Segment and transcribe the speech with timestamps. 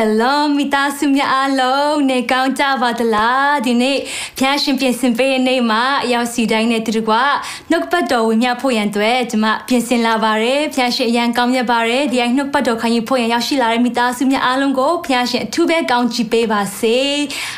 [0.00, 3.98] ရှလောမိသားစုများအားလုံးနေကောင်းကြပါသလားဒီနေ့
[4.38, 7.12] ဖျားရှင်ပြင်ဆင်ပေးတဲ့နေ့မှာအရောက်စီတိုင်းနဲ့တူတူက
[7.70, 16.98] နှုတ်ပတ်တော်ဝင်မြဖို့ရန်အတွက်ကျွန်မပြင်ဆင်လာပါတယ်ဖျားရှင်အရန်ကောင်းမြတ်ပါတယ်ဒီအိုင်နှုတ်ပတ်တော်ခံယူဖို့ရန်ရောက်ရှိလာတဲ့မိသားစုများအားလုံးကိုဖျားရှင်အထူးပဲကောင်းချီးပေးပါစေ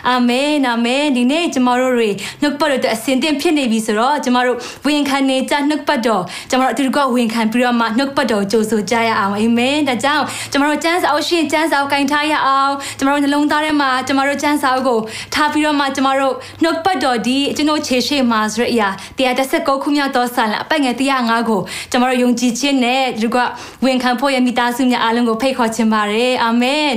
[0.09, 2.11] အာမင်အာမင်ဒီနေ့ကျွန်တော်တို့တွေ
[2.43, 14.99] နှုတ်ပတ်တော်အတွက်အစဉ်သင့်ဖြစ်နေပြီဆိုတော့ကျွန်တော်တို့ဝင်ခံနေကြနှုတ်ပတ်တော်ကျွန်တော်တို့အတူတူကဝင်ခံပြီးတော့မှနှုတ်ပတ်တော်ကြိုဆိုကြရအောင်အာမင်ဒါကြောင့်ကျွန်တော်တို့ကျမ်းစာအုပ်ရှင်ကျမ်းစာကိုင်ထားရအောင်ကျမတို့နှလုံးသားထဲမှာကျမတို့စံစာအုပ်ကို
[15.35, 23.37] ထားပြီးတော့မှကျမတို့နှုတ်ပတ်တော်ဒီကျွန်တော်ခြေရှိမှာဆိုရအရာ139ခုမြောက်သောဆာလအပတ်ငယ်105ကိုကျမတို့ယုံကြည်ခြင်းနဲ့ဒီက
[23.85, 26.91] ဝန်ခံဖို့ရမိသားစုများအားလုံးကိုဖိတ်ခေါ်ခြင်းပါတယ်အာမင်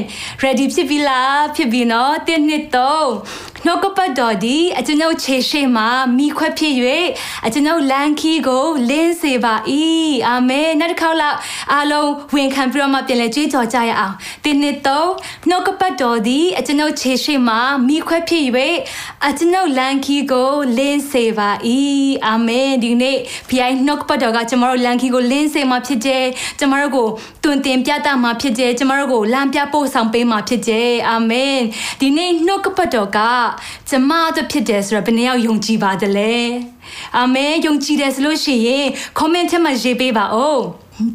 [0.44, 5.84] ready ဖြစ်ပြီလားဖြစ်ပြီနော်1နှစ်3 နှုတ်ကပတ်တော်ဒီအကျွန်ုပ်ခြေရှိမှ
[6.18, 6.74] မိခွက်ဖြစ်၍
[7.46, 9.54] အကျွန်ုပ်လန်ခီကိုလင်းစေပါ၏
[10.28, 11.38] အာမင်နောက်တစ်ခေါက်လောက်
[11.74, 15.12] အားလုံးဝင်ခံပြီးတော့မှပြန်လဲကြွေးကြော်ကြရအောင်တင်းနှစ်သုံး
[15.50, 17.56] နှုတ်ကပတ်တော်ဒီအကျွန်ုပ်ခြေရှိမှ
[17.88, 18.44] မိခွက်ဖြစ်၍
[19.28, 21.50] အကျွန်ုပ်လန်ခီကိုလင်းစေပါ၏
[22.28, 23.18] အာမင်ဒီနေ့
[23.50, 26.26] ဖျိုင်းနှုတ်ကပတ်တော်ကကျွန်တော်တို့လန်ခီကိုလင်းစေမှာဖြစ်တယ်
[26.60, 27.08] ကျွန်တော်တို့ကို
[27.44, 31.58] တွင်တင်ပြတတ်မှာဖြစ်တယ်ကျွန်တော်တို့ကိုလမ်းပြပို့ဆောင်ပေးမှာဖြစ်တယ်အာမင်
[32.02, 33.20] ဒီနေ့နှုတ်ကပတ်တော်က
[33.90, 36.34] ကျမတို့ဖြစ်တယ်ဆိုတော့ဘယ်နှယောက်ယုံကြည်ပါသလဲ
[37.18, 38.86] အာမင်ယုံကြည်တယ်ဆိုလို့ရှိရင်
[39.20, 40.62] comment ထဲမှာရေးပေးပါဦး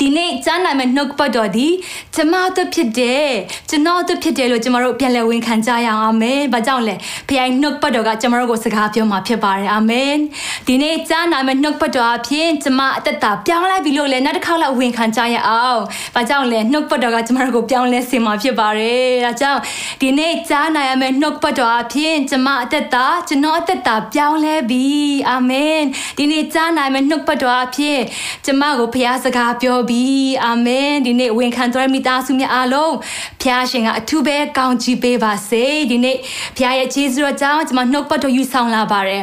[0.01, 1.69] ဒီနေ့ကြားနိုင်မယ့်နှုတ်ပတ်တော်ဒီ
[2.15, 3.29] ကျမတို့ဖြစ်တယ်
[3.71, 6.95] ကျွန်တော်တို့ဖြစ်တယ်လို့ကျမတို့ပြန်လည်ဝန်ခံကြရအောင်အာမင်။ဘာကြောင့်လဲ
[7.29, 10.15] ဖခင်နှုတ်ပတ်တော်ကကျမတို့ကိုစကားပြောမှာဖြစ်ပါတယ်အာမင်။
[10.67, 15.81] ဒီနေ့ကြားနိုင်မယ့်နှုတ်ပတ်တော်အဖြစ်ကျမအသက်တာပြောင်းလဲပြီလို့လည်းနောက်တစ်ခေါက်လောက်ဝန်ခံကြရအောင်။
[16.15, 19.61] ဘာကြောင့်လဲနှုတ်ပတ်တော်ကကျမတို့ကိုပြောင်းလဲစေမှာဖြစ်ပါတယ်။ဒါကြောင့်
[20.01, 24.85] ဒီနေ့ကြားနိုင်ရမယ့်နှုတ်ပတ်တော်အဖြစ်ကျမအသက်တာကျွန်တော်အသက်တာပြောင်းလဲပြီ
[25.29, 25.81] အာမင်။
[26.19, 27.99] ဒီနေ့ကြားနိုင်မယ့်နှုတ်ပတ်တော်အဖြစ်
[28.45, 30.05] ကျမကိုဖခင်စကားပြောပြီ
[30.45, 32.95] အာမင်ဒီနေ့ဝန်ခံတော်မိသားစုများအားလုံး
[33.41, 36.17] ဖခင်ရှင်ကအထူးပဲကောင်းချီးပေးပါစေဒီနေ့
[36.57, 39.23] ဖခင်ရဲ့ကျေးဇူးတော်ကြောင့်ကျွန်မနှုတ်ပတ်တော်ယူဆောင်လာပါတယ်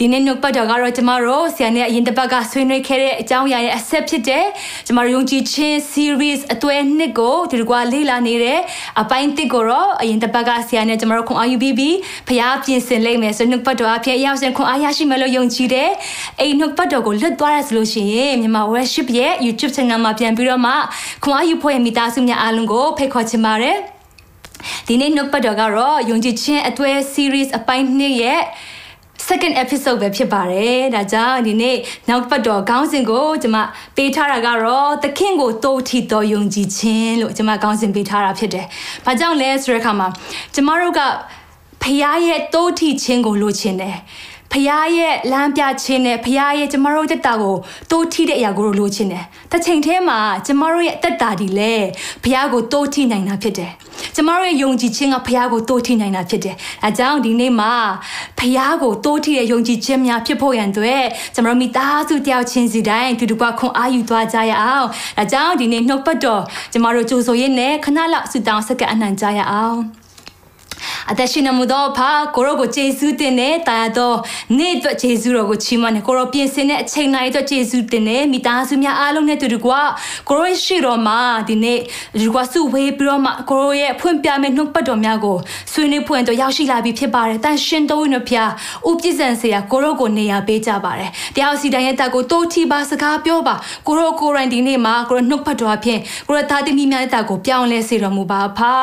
[0.00, 4.44] ဒီနေ့နှုတ်ပတ်တော်ကတော့ကျမတို့ဆရာနဲ့အရင်တစ်ပတ်ကဆွေးနွေးခဲ့တဲ့အကြောင်းအရာရဲ့အဆက်ဖြစ်တဲ့
[4.86, 8.58] ကျမတို့ယုံကြည်ခြင်း series အသွဲနှစ်ကိုဒီကွာလေ့လာနေတဲ့
[9.00, 11.96] အပိုင်းတစ်ကိုတော့အရင်တစ်ပတ်ကဆရာနဲ့ကျမတို့ခွန်အားယူပြီးပြီး
[12.28, 15.90] ဖျားပြင်ဆင်လိုက်မယ်ဆိုနှုတ်ပတ်တော်အဖြစ်အရောက်စင်ခွန်အားရရှိမယ်လို့ယုံကြည်တယ်။
[16.40, 20.72] အဲ့နှုတ်ပတ်တော်ကိုလွတ်သွားရဆိုလို့ရှိရင်မြန်မာ worship ရဲ့ YouTube channel မှာပြန်ပြီးတော့မှ
[21.24, 23.76] ခွန်အားယူဖို့ရမိသားစုများအားလုံးကိုဖိတ်ခေါ်ချင်ပါတယ်။
[24.86, 28.42] ဒီနေ့နှုတ်ပတ်တော်ကတော့ယုံကြည်ခြင်းအသွဲ series အပိုင်းနှစ်ရဲ့
[29.26, 31.76] second episode ပဲဖြစ်ပါတယ်။ဒါကြောင့်ဒီနေ့
[32.08, 33.58] နောက်ပတ်တော်ခေါင်းစဉ်ကိုကျွန်မ
[33.96, 38.66] ပေးထားတာကတော့သခင်ကိုတိုးထီတော်ယုံကြည်ခြင်းလို့ကျွန်မခေါင်းစဉ်ပေးထားတာဖြစ်တယ်။
[39.04, 40.08] ဘာကြောင့်လဲဆိုတဲ့အခါမှာ
[40.54, 41.00] ကျမတို့က
[41.82, 43.96] ဖခင်ရဲ့တိုးထီခြင်းကိုလိုချင်တယ်။
[44.52, 47.56] ဖះရဲ့လမ်းပြခြင်းနဲ့ဖះရဲ့ကျမတို့တက်တာကို
[47.90, 51.74] တိုးထီတဲ့အရာကိုလိုချင်တယ်။တစ်ချိန်တည်းမှာကျမတို့ရဲ့တက်တာဒီလေ
[52.22, 53.72] ဖះကိုတိုးထီနိုင်တာဖြစ်တယ်။
[54.14, 57.72] ကျမတို့ရဲ့ယုံကြည်ခြင်းကဖះကိုတိုးထီနိုင်တာဖြစ်တယ်။အဲကြောင့်ဒီနေ့မှာ
[58.38, 61.04] ဖះကိုတိုးထီတဲ့ယုံကြည်ခြင်းများဖြစ်ဖို့ရန်အတွက်
[61.34, 64.86] ကျမတို့မိသားစုတယောက်ချင်းစီတိုင်းတူတူကခွန်အားယူသွားကြရအောင်။
[65.18, 66.42] အဲကြောင့်ဒီနေ့နှုတ်ပတ်တော်
[66.72, 69.80] ကျမတို့ကြိုဆိုရင်းနဲ့ခဏလောက်ဆုတောင်းဆက်ကပ်အနံ့ကြရအောင်။
[71.10, 74.16] အသက်ရှင်နေမှုသောဖာကိုရောကိုယေရှုတင်တဲ့တာတော့
[74.58, 79.68] နေ့အတွက်ယေရှုတော်ကိုချီးမွမ်းနေကိုရောပြင်ဆင်တဲ့အချိန်တိုင်းအတွက်ယေရှုတင်တဲ့မိသားစုများအားလုံးနဲ့တူတူက
[80.28, 81.18] ကိုရောရှိတော်မှာ
[81.48, 81.78] ဒီနေ့
[82.20, 85.36] ဒီကွာစုဝေးပြီးတော့မှကိုရောရဲ့ဖွင့်ပြမယ့်နှုတ်ပတ်တော်များကို
[85.72, 88.50] ဆွေးနွေးဖွင့်တော့ရောက်ရှိလာပြီဖြစ်ပါတယ်တန်ရှင်တော်ဝင်ဖျား
[88.88, 93.54] ဥပြည့်စံစရာကိုရောကိုနေရာပေးကြပါတယ်တရားစီတိုင်းရဲ့တက်ကိုတိုးထီပါစကားပြောပါ
[93.86, 95.98] ကိုရောကိုရိုင်းဒီနေ့မှာကိုရောနှုတ်ပတ်တော်အဖြစ်
[96.28, 98.74] ကိုရောသားသမီးများတဲ့တက်ကိုပြောင်းလဲစေတော်မူပါဖာ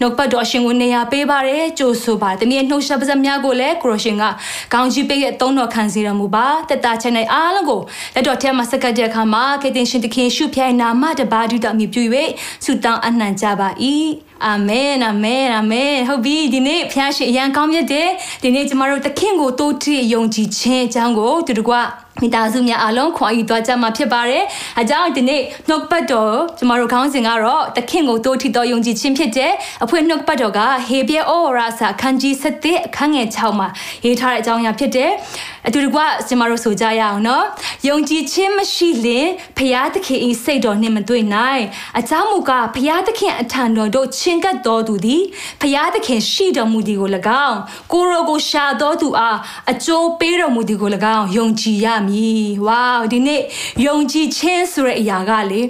[0.00, 4.24] နှုတ်ပတ်တော်အရှင်ကိုနေရာပေးပါတယ်ကြိုဆိုပါတယ်။တမီးရဲ့နှုတ်ဆက်ပါးစပ်များကိုလည်းကိုရရှင်က
[4.72, 7.80] ခေါင်းကြီးပေးရဲ့သုံးတော်ခံစီရမူပါ။တက်တာချင်တဲ့အားလုံးကို
[8.14, 12.02] လက်တော်ထဲမှာစက္ကတ်တဲ့အခါမှာကေတင်ရှင်တခင်ရှုဖြိုင်နာမတပါးဒုတအမိပြု၍
[12.64, 13.68] ဆုတောင်းအနှံကြပါ၏။
[14.46, 18.08] အာမင်အာမင်အာမင်ဟုတ်ပြီဒီနေ့ဖျားရှင်အရန်ကောင်းမြတ်တယ်
[18.42, 21.74] ဒီနေ့ကျမတို့သခင်ကိုတိုးထယုံကြည်ခြင်းအကြောင်းကိုတူတကွ
[22.22, 24.42] မိသားစုများအားလုံးခွန်အားယူသွားကြမှာဖြစ်ပါတယ်။
[24.80, 29.52] အကြောင်းဒီနေ့နှုတ်ပတ်တော်ကျမတို့ခေါင်းစဉ်ကတော့သခင်ကိုတိုးထီတော်ယုံကြည်ခြင်းဖြစ်တဲ့
[29.84, 33.68] အဖွင့်နှုတ်ပတ်တော်ကဟေပြဲဩဝါစာခန်းကြီး7အခန်းငယ်6မှာ
[34.04, 35.10] ရေးထားတဲ့အကြောင်းအရာဖြစ်တယ်။
[35.66, 37.44] အတူတကွကျမတို့ဆိုကြရအောင်နော်။
[37.88, 39.26] ယုံကြည်ခြင်းမရှိရင်
[39.58, 41.62] ဖျားသခင်ဤစိတ်တော်နှင့်မတွေ့နိုင်။
[41.98, 45.22] အကြောင်းမူကားဖျားသခင်အထံတော်တို့ချင်းကပ်တော်သူသည်
[45.60, 47.10] ဖျားသခင်ရှိတော်မူသည်ကို၎
[47.46, 47.58] င်း
[47.92, 49.38] ကိုရောကိုရှာတော်သူအား
[49.72, 53.40] အကျိုးပေးတော်မူသည်ကို၎င်းယုံကြည်ရမည်ဝေါဒီနေ့
[53.86, 55.60] ယုံကြည်ခြင်းဆိုတဲ့အရာကလေ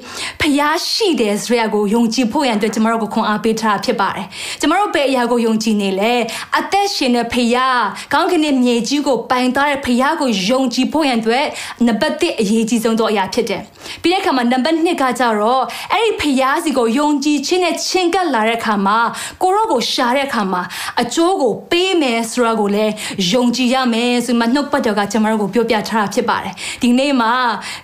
[0.41, 4.27] ဖျားရှိတယ်ဆိုတဲ့အကိုယုံကြည်ဖို့ရန်အတွက်ကျမတို့ကိုခွန်အားပေးထားဖြစ်ပါတယ်
[4.61, 6.15] ကျမတို့ဘယ်အရာကိုယုံကြည်နေလဲ
[6.59, 7.83] အသက်ရှင်တဲ့ဖျား
[8.13, 11.47] ကောင်းကင်ရဲ့မြေကြီးကိုပိုင်သွားတဲ့ဖျားကိုယုံကြည်ဖို့ရန်အတွက်
[11.87, 13.63] နံပါတ်1အရေးကြီးဆုံးသောအရာဖြစ်တယ်
[14.03, 15.63] ပြီးတဲ့အခါမှာနံပါတ်2ကကြတော့
[15.93, 18.99] အဲ့ဒီဖျားစီကိုယုံကြည်ခြင်းနဲ့ချင်းကပ်လာတဲ့အခါမှာ
[19.43, 20.63] ကိုရောကိုရှာတဲ့အခါမှာ
[21.03, 22.93] အကျိုးကိုပေးမယ်ဆိုတာကိုလည်း
[23.33, 27.33] ယုံကြည်ရမယ်ဆိုမှနှုတ်ပတ်တော်ကကျွန်တော်တို့ကိုပြောပြထားတာဖြစ်ပါတယ်ဒီနေ့မှာ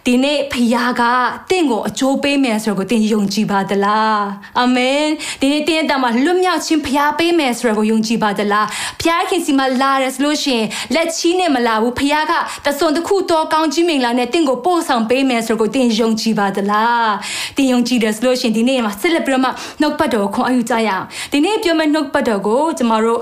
[0.06, 1.02] ဒီနေ့ဖခင်က
[1.50, 4.20] တင့်ကိုအကျိုးပေးမယ်ဆိုတော့ကိုတင်ယုံကြည်ပါသလား
[4.58, 5.04] အာမင်
[5.40, 8.66] ဒီနေ့တင်းတဲ့မှာလွတ်မြောက်ခြင်းဖခင်ပေးမယ်ဆိုတော့ကိုယုံကြည်ပါသလား
[9.00, 12.32] ဖခင်ခင်စီမှာလာရဆိုလို့ရှိရင်လက်ချီးနဲ့မလာဘူးဖခင်က
[12.66, 17.12] တစွန်တစ်ခုတော့ကောင်းကြီးမင်္ဂလာနဲ့တင့်ကိုပို့ဆောင်ပေးမယ်ဆိုတော့ကိုတင်ယုံကြည်ပါသလား
[17.56, 23.20] တင်ယုံကြည်တယ်ဆိုလို့ရှိရင်ဒီနေ့မှာဆက်လက်ပြီးတော့မှနှုတ်ပတ်တော်ကိုခွန်အယူကြရအောင်ဒီနေ့ပြောမယ့်နှုတ်ပတ်တော်ကိုကျမတို့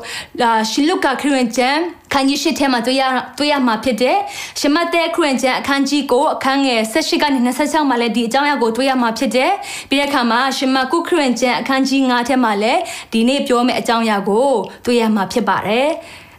[0.71, 1.81] ရှင်လုကာခရစ်ဝင်ကျမ်း
[2.13, 3.03] ခန်းကြီး၈ထဲမှာတွေ့ရ
[3.39, 4.17] တွေ့ရမှာဖြစ်တဲ့
[4.61, 9.53] ရှမတ်တဲ့ခရစ်ကျမ်းအခန်းကြီးကိုအခန်းငယ်၁၈ကနေ26မှာလည်းဒီအကြောင်းအရာကိုတွေ့ရမှာဖြစ်တဲ့
[9.89, 12.81] ပြီးတဲ့အခါမှာရှမကုခရစ်ကျမ်းအခန်းကြီး9ထဲမှာလည်း
[13.13, 14.49] ဒီနေ့ပြောမယ့်အကြောင်းအရာကို
[14.85, 15.89] တွေ့ရမှာဖြစ်ပါတယ်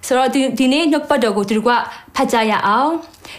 [0.10, 1.72] ဆိုတော့ဒီဒီနေ့နှုတ်ပတ်တော်ကိုသူတို့က
[2.16, 2.94] ဖတ်ကြရအောင်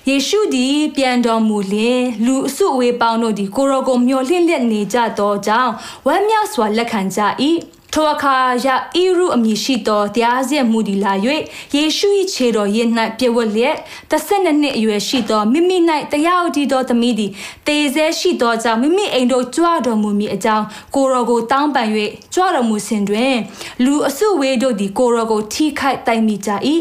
[0.09, 5.73] ယေရှုသည်ပြန်တော်မူလျင်လူအစုအဝေးပေါင်းတို့သည်ကိုရောကိုမျှော်လင့်လက်နေကြသောကြောင့်
[6.07, 7.21] ဝမ်းမြောက်စွာလက်ခံကြ၏
[7.95, 11.13] ထိုအခါယဣရုအမည်ရှိသောတရားစက်မှုဒီလာ၍
[11.77, 12.89] ယေရှု၏ခြေတော်ရည်၌
[13.19, 13.77] ပြည့်ဝလျက်
[14.11, 15.77] တစ်ဆက်နှစ်အရွယ်ရှိသောမိမိ၌
[16.13, 17.31] တရားဥတီသောသမီးသည်
[17.67, 20.65] တေဆဲရှိသောကြောင့်မိမိအိမ်တို့ကြွတော်မူမည်အကြောင်း
[20.95, 21.89] ကိုရောကိုတောင်းပန်၍
[22.35, 23.35] ကြွတော်မူစဉ်တွင်
[23.85, 26.51] လူအစုဝေးတို့သည်ကိုရောကိုထိခိုက်တိုင်မိကြ၏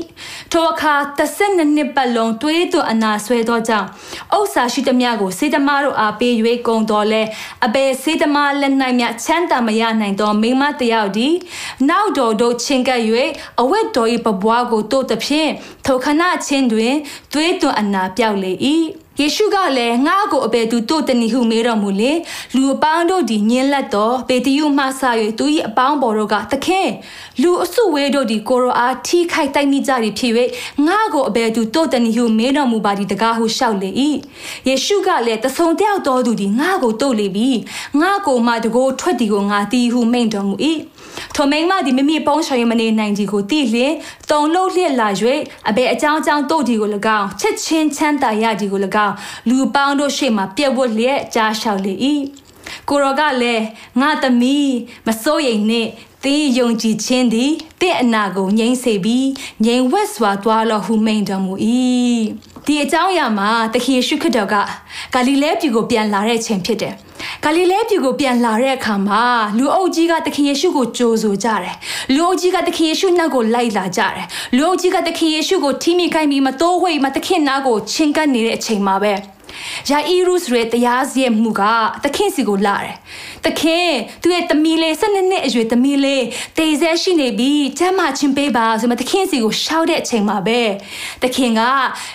[0.51, 3.88] ထိုအခါတစ်ဆက်နှစ်ပတ်လုံးတွေးသွအနာဆွဲသောကြောင့်
[4.38, 6.33] ဥစ္စာရှိသမျှကိုစေတမားတို့အားပေး၍
[6.67, 7.21] ကုန်တော်လဲ
[7.65, 11.34] အဘယ်စေတမားလက်၌မြချမ်းသာမရနိုင်သောမိမတရားယောက်သည်
[11.90, 13.01] နောက်တော်တို့ချင်းကပ်၍
[13.62, 15.51] အဝတ်တော်၏ပပွားကိုတို့သဖြင့်
[15.86, 16.96] ထိုခဏချင်းတွင်
[17.34, 18.51] သွေးသွန်အနာပြောက်လေ၏
[19.21, 22.12] ယေရှုကလည်းငါ့ကိုအဘယ်သူတို့တနည်းဟုမေးတော်မူလေ
[22.56, 25.01] လူအပေါင်းတို့သည်ညင်းလက်တော်ပေတရုမှဆ၍
[25.39, 26.89] သူ၏အပေါင်းပေါ်တို့ကသခင်
[27.42, 30.33] လူအစုဝေးတို့သည်ကိုရောအားထိခိုက်တိုက်မိကြသည်ဖြစ်၍
[30.88, 33.89] ငါ့ကိုအဘယ်သူတို့တနည်းဟုမေးတော်မူပါသည်တကားဟုလျှောက်လေ၏
[34.68, 37.50] ယေရှုကလည်းတဆုံတယောက်တော်သူသည်ငါ့ကိုတို့လေပြီ
[38.01, 40.56] ငါ့ကိုမှတကိုးထွက်သည်ကိုငါတီးဟုမိန့်တော်မူ၏
[41.36, 43.94] ထိုမိန်မသည်မိမိပုံးချော်ရင်မနေနိုင်ကြီးကိုတိလျင်
[44.30, 45.10] တုံလုံးလျက်လာ၍
[45.69, 49.16] အဘယ်အကြောင်းကြောင့်တို့ဒီကို၎င်းချက်ချင်းချမ်းသာရကြီးကို၎င်း
[49.50, 51.94] လူပေါင်းတို့ရှေ့မှာပြက်ဝတ်လျက်ကြားလျှောက်လေ၏
[52.89, 53.63] ကိုရောကလည်း
[54.01, 54.74] ငါသမီး
[55.07, 55.89] မစိုးရိမ်နှင့်
[56.24, 57.51] သင်ယုံကြည်ခြင်းသည်
[57.81, 59.27] တင့်အနာကိုငြိမ့်စေပြီး
[59.65, 61.54] ငြိမ်ဝက်စွာသွားလောဟုမိန်တော်မူ၏
[62.69, 64.56] ဒီအကြောင်းအရာမှာသခင်ယေရှုခရစ်တော်က
[65.13, 66.94] ဂါလိလဲပြည်ကိုပြန်လာတဲ့အချိန်ဖြစ်တယ်
[67.44, 69.24] ဂါလိလဲပြည်ကိုပြန်လာတဲ့အခါမှာ
[69.57, 71.75] လူအုပ်ကြီးကသခင်ယေရှုကိုကြိုဆိုကြတယ်
[72.13, 74.25] လူအုပ်ကြီးကသခင်ယေရှုနောက်ကိုလိုက်လာကြတယ်
[74.56, 79.13] လူအုပ်ကြီးကသခင်ယေရှုကိုထိမိခိုင်းပြီးမတိုးဝိတ်မသခင်နာကိုချင်းကပ်နေတဲ့အချိန်မှာပဲ
[79.89, 81.61] ယာအီရုစ်ရဲ့တရားစီရင်မှုက
[82.03, 82.95] သခင်စီကိုလာတယ်။
[83.45, 83.89] သခင်
[84.21, 86.23] သူ့ရဲ့သမီးလေး၁၂နှစ်အရွယ်သမီးလေး
[86.57, 90.61] တေဆဲရှိနေပြီးကျမ်းမာချင်းပေးပါဆိုမှသခင်စီကိုရှောက်တဲ့အချိန်မှာပဲ
[91.23, 91.61] သခင်က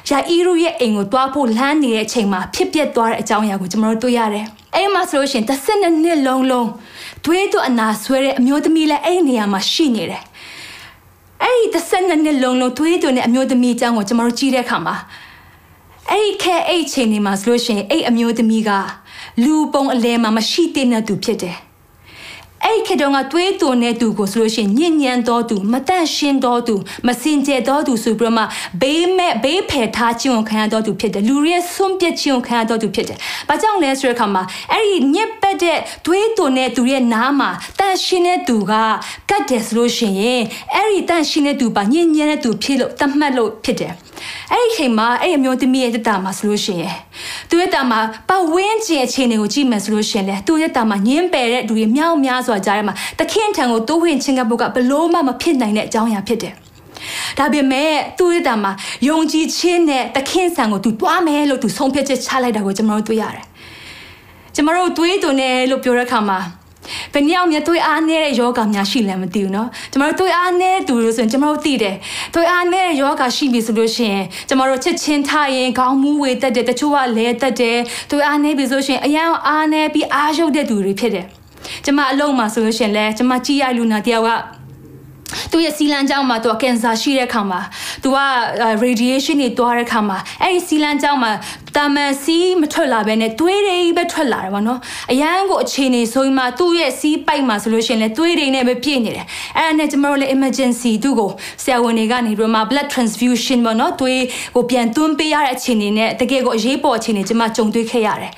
[0.08, 4.44] ယာအီရုရဲ့အိမ်ကိုတွားဖို့လမ်းနေတဲ့အချိန်မှာဖြစ်ပျက်သွားတဲ့အကြောင်းအရာကိုကျွန်တော်တို့တွေ့ရတယ်။
[4.76, 5.52] အဲ့မှာဆိုလို့ရှိရင်၁
[5.82, 6.68] ၂နှစ်လုံးလုံး
[7.24, 10.22] တွေးတော့အနာဆွဲတဲ့အမျိုးသမီးလည်းအဲ့ဒီနေရာမှာရှိနေတယ်။
[11.42, 14.96] အဲ့ဒီ၁၂နှစ်လုံးလုံးတွေးတော့တဲ့အမျိုးသမီးအကြောင်းကိုကျွန်တော်တို့ကြည့်တဲ့အခါမှာ
[16.10, 18.70] အဲ့ဒီခဲအဲ့ချိန်နေမှာဆိုလို့ရှိရင်အဲ့အမျိုးသမီးက
[19.42, 21.56] လူပုံအလဲမှာမရှိတဲ့သူဖြစ်တယ်
[22.64, 26.74] အဲ့ခေတုန်းကတွေးသွန်တဲ့သူကိုဆိုလို့ရှိရင်ညဉ့်ညံတော်သူမတန့်ရှင်းတော်သူ
[27.06, 28.44] မစင်ကြယ်တော်သူဆိုပြီးတော့မှ
[28.80, 33.18] ဘေးမဲ့ဘေးဖယ်ထားခြင်းကိုခံရတော်သူဖြစ်တယ်လူရဲ့ဆွန့်ပစ်ခြင်းကိုခံရတော်သူဖြစ်တယ်။
[33.48, 34.42] ဘာကြောင့်လဲဆိုတဲ့အခါမှာ
[34.72, 38.72] အဲ့ဒီညက်ပက်တဲ့တွေးသွန်တဲ့သူရဲ့နားမှာတန့်ရှင်းတဲ့သူက
[39.30, 40.42] ကတ်တယ်ဆိုလို့ရှိရင်
[40.74, 43.92] အဲ့ဒီတန့်ရှင်းတဲ့သူပါညဉ့်ညံတဲ့သူဖြစ်လို့တတ်မှတ်လို့ဖြစ်တယ်။
[44.52, 46.96] အဲ့ဒီချိန်မှာအဲ့အမျိုးသမီးရဲ့တက်တာမှာဆိုလို့ရှိရင်
[47.50, 56.54] သူရဲ့တာမှာပတ်ဝန်းကျင်အခြေအနေကိုကြည့်မယ်ဆိုလို့ရှိရင်လေသူရဲ့တာမှာညင်းပယ်တဲ့လူတွေမြောက်များစွာကြားထဲမှာတခင်ထံကိုတိုးဝင်ချင်းကပ်ဖို့ကဘလို့မှမဖြစ်နိုင်တဲ့အကြောင်းအရာဖြစ်တယ်
[57.38, 58.72] ဒါပေမဲ့သူ့ရဲ့တာမှာ
[59.08, 63.46] ယုံကြည်ခြင်းနဲ့တခင်ဆံကိုသူတွားမယ်လို့သူဆုံးဖြတ်ချက်ချလိုက်တာကိုကျွန်တော်တို့တွေ့ရတယ်။
[64.54, 66.38] ကျွန်တော်တို့တွေးတုန်တယ်လို့ပြောတဲ့အခါမှာ
[67.13, 71.95] ဘယ်နည်းအောင်မြတ်သွေးအားနေတဲ့ယောဂများရှိလဲမသိဘူးเนาะကျမတို့သွေးအားနေတဲ့သူလို့ဆိုရင်ကျမတို့သိတယ်
[72.33, 77.77] သွေးအားနေတဲ့ယောဂရှိပြီဆိုလို့ရှိရင်ကျမတို့ချစ်ချင်းထားရင်ခေါင်းမူးဝေတက်တယ်တချို့ကလဲတက်တယ်
[78.09, 81.25] သွေးအားနေပြီဆိုရှင်အရန်အားနေပြီးအားရုပ်တဲ့သူတွေဖြစ်တယ်
[81.85, 84.31] ကျမအလုံးမှာဆိုလို့ရှင်လဲကျမကြည်ရလူနာတယောက်က
[85.52, 87.60] သူရဲ့စီလန်းကြောင်းမှာသူကကင်ဆာရှိတဲ့ခါမှာ
[88.02, 88.18] သူက
[88.84, 91.32] radiation တွေတွားတဲ့ခါမှာအဲ့ဒီစီလန်းကြောင်းမှာ
[91.76, 94.80] တာမန်စီးမထွက်လာဘဲနဲ့သွေးတွေပဲထွက်လာတယ်ဗောနော်
[95.12, 99.26] အရန်ကိုအခြေအနေဆိုရင်မှသူ့ရဲ့စီးပိုက်မှာဆိုလို့ရှိရင်လည်းသွေးတွေနဲ့ပဲပြည့်နေတယ်
[99.56, 101.30] အဲ့ဒါနဲ့ကျွန်တော်တို့လည်း emergency သူ့ကို
[101.62, 104.22] ဆရာဝန်တွေကနေပြီးမှ blood transfusion ဗောနော်သွေး
[104.54, 108.32] ကိုပြန်သွင်းပေးရတဲ့အခြေအနေနဲ့တကယ်ကိုအရေးပေါ်အခြေအနေကျွန်မကြုံတွေ့ခဲ့ရတယ်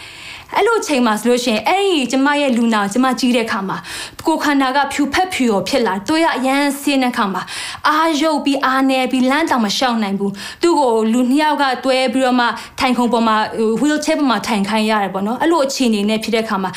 [0.54, 3.78] အဲ့လိုချိန်မှာဆိုလို့ရှိရင်အဲ့ဒီကျမရဲ့လူနာကျမကြီးတဲ့ခါမှာ
[4.26, 7.42] ကိုခန္ဓာကဖြူဖက်ဖြူရောဖြစ်လာတွေ့ရအရန်ဆင်းတဲ့ခါမှာ
[7.88, 12.46] အာရုပ်ပြီးအာနေပြီးလမ်းတောင်မရှောင်နိုင်ဘူးသူ့ကိုလူနှစ်ယောက်ကတွဲပြီးတော့မှ
[12.80, 13.36] ထိုင်ခုံပေါ်မှာ
[13.80, 16.70] wheelchair ပေါ်မှာထိုင်ခိုင်းရတယ်ပေါ့နော်အဲ့လိုအခြေအနေနဲ့ဖြစ်တဲ့ခါမှာ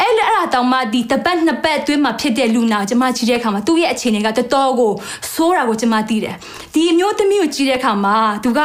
[0.00, 4.92] အဲ့အဲ့အတောင်မှဒီတပတ်နှစ်ပတ်အတွင်းမှာဖြစ်တဲ့လူနာကိုကျမကြည့်တဲ့အခါမှာသူ့ရဲ့အခြေအနေကတော်တော်ကို
[5.32, 6.34] ဆိုးတာကိုကျမသိတယ်
[6.74, 8.60] ဒီအမျိုးသမီးကိုကြည့်တဲ့အခါမှာသူက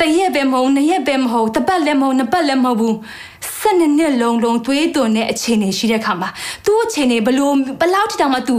[0.00, 2.96] တရက်ပဲမဟုတ်နှစ်ရက်ပဲမဟုတ်တပတ်လည်းမဟုတ်နှစ်ပတ်လည်းမဟုတ်ဘူး
[3.60, 6.28] ဆက်နှစ်နှစ်လုံးလုံးသွေးသွန်တဲ့အခြေအနေရှိတဲ့ခါမှာ
[6.66, 8.56] သူ့အခြေအနေဘလို့ဘလောက်တောင်မှသူ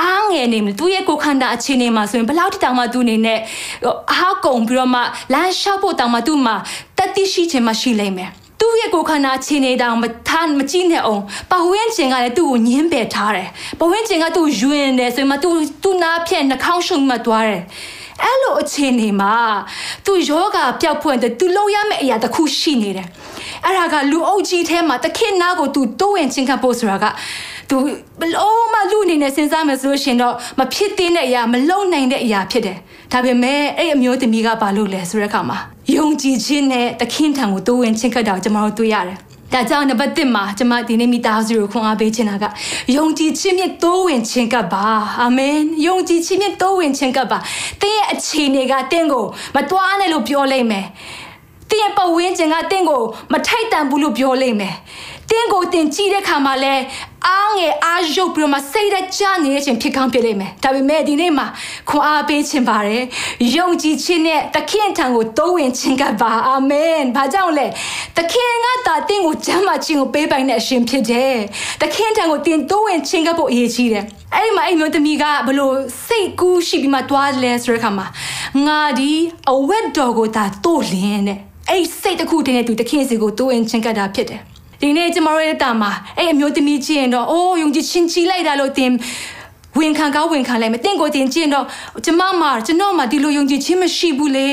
[0.00, 3.38] အားငယ်နေမလဲသူ့ရဲ့ကိုခန္ဓာအခြေအနေမှာဆိုရင်ဘလောက်တောင်မှသူအနေနဲ့
[4.12, 5.00] အားကုန်ပြီးတော့မှ
[5.32, 6.54] လမ်းလျှောက်ဖို့တောင်မှသူ့မှာ
[6.98, 8.43] တတိရှိခြင်းမရှိလိမ့်မယ်သူ့
[8.80, 13.48] ရဲ့ကိုယ်ခန္ဓာခြေနေတောင်မထားမကြည့်နဲ့အောင်ပဝင်းကျင်ကလည်းသူ့ကိုညှင်းပယ်ထားတယ်
[13.80, 15.50] ပဝင်းကျင်ကသူ့ယွင်တယ်ဆိုရင်မှသူ
[15.82, 17.62] သူ့နားဖြက်နှာခေါင်းရှုံမှသွားတယ်
[18.22, 19.34] အဲ့လိုအခြေအနေမှာ
[20.06, 23.08] သူယောဂပျောက်ဖွင့်တဲ့သူလုံရမယ့်အရာတစ်ခုရှိနေတယ်
[23.64, 27.04] အဲ့ဒါကလူအုပ်ကြီးထဲမှာတခင်နာကိုသူတိုးဝင်ချင်းကပ်ဖို့ဆိုတာက
[27.70, 27.76] သူ
[28.20, 32.78] ဘလုံးမလူအနေနဲ့စဉ်းစားမယ်ဆိုလို့ရှင်တော့မဖြစ်သေးတဲ့အရာမလုံနိုင်တဲ့အရာဖြစ်တယ်
[33.12, 35.58] ဒါပေမဲ့အဲ့အမျိုးသမီးကဘာလုပ်လဲဆိုတဲ့အခါမှာ
[35.92, 39.18] ယုံကြည်ခြင်းနဲ့တခင်ထံကိုတိုးဝင်ချင်းကပ်တာကိုကျွန်တော်တို့တွေ့ရတယ်
[39.52, 42.44] ဒါကြောင့်နံပါတ်1မှာကျွန်မဒီနေ့မိသားစုကိုခွန်အားပေးချင်တာက
[42.96, 44.84] ယုံကြည်ခြင်းဖြင့်တိုးဝင်ခြင်းကပ်ပါ
[45.22, 47.38] အာမင်ယုံကြည်ခြင်းဖြင့်တိုးဝင်ခြင်းကပ်ပါ
[47.82, 49.24] တင်းရဲ့အခြေအနေကတင်းကို
[49.54, 50.86] မတွားနဲ့လို့ပြောလိုက်မယ်
[51.70, 54.74] တင်းရဲ့ပတ်ဝန်းကျင်ကတင်းကိုမထိုက်တန်ဘူးလို့ပြောလိုက်မယ်
[55.30, 56.74] တင်းကိုတင်ကြည့်တဲ့ခါမှာလဲ
[57.26, 61.46] အားငယ်အားရုပ်ပြီးတော့မှစိတ်ရကြနေတဲ့ချိန်ဖြစ်ကောင်းဖြစ်လိမ့်မယ်ဒါပေမဲ့ဒီနေ့မှာ
[61.88, 63.02] ခွန်အားပေးခြင်းပါတယ်
[63.56, 67.66] ယုံကြည်ခြင်းနဲ့တခင်ထံကိုတိုးဝင်ခြင်းကပါအာမင်ဘာကြောင့်လဲ
[68.16, 71.34] တခင်ကတာတင်းကိုကျမ်းမာခြင်းကိုပေးပိုင်တဲ့အရှင်ဖြစ်တယ်
[71.82, 74.04] တခင်ထံကိုတင်တိုးဝင်ခြင်းကဖို့အရေးကြီးတယ်
[74.34, 75.74] အဲ့ဒီမှာအဲ့မျိုးသမီးကဘလို့
[76.06, 78.06] စိတ်ကူးရှိပြီးမှတွားလဲဆိုတဲ့ခါမှာ
[78.66, 79.12] ငါဒီ
[79.50, 81.38] အဝက်တော်ကိုဒါတိုးလင်းတဲ့
[81.70, 84.42] အဲ့စိတ်တစ်ခုတည်းနဲ့သူတခင်စီကိုတိုးဝင်ခြင်းကတာဖြစ်တယ်
[84.80, 88.92] ဒီနေ့ကျမတို့ရဲ့တာမှာအဲ့အမျိုးသမီးချင်းတော့အိုးယုံကြည်ချင်းချီလိုက်တာလို့တင်
[89.78, 91.66] ဝင်ခံကောင်းဝင်ခံလိုက်မတင်ကိုတင်ချင်းတော့
[92.04, 94.48] ကျမမှာကျွန်တော်မှာဒီလိုယုံကြည်ခြင်းမရှိဘူးလေ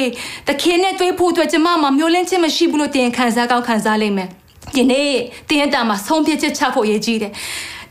[0.47, 4.29] တခင်နဲ့တွေးဖို့အတွက်ကျမမှာမျောလင့်ခြင်းမရှိဘူးလို့တင်ခံစားကောင်းခံစားလိမ့်မယ်
[4.75, 5.11] ဒီနေ့
[5.49, 7.31] တင်ရတာမှာဆုံးဖြတ်ချက်ချဖို့ရည်ကြီးတယ်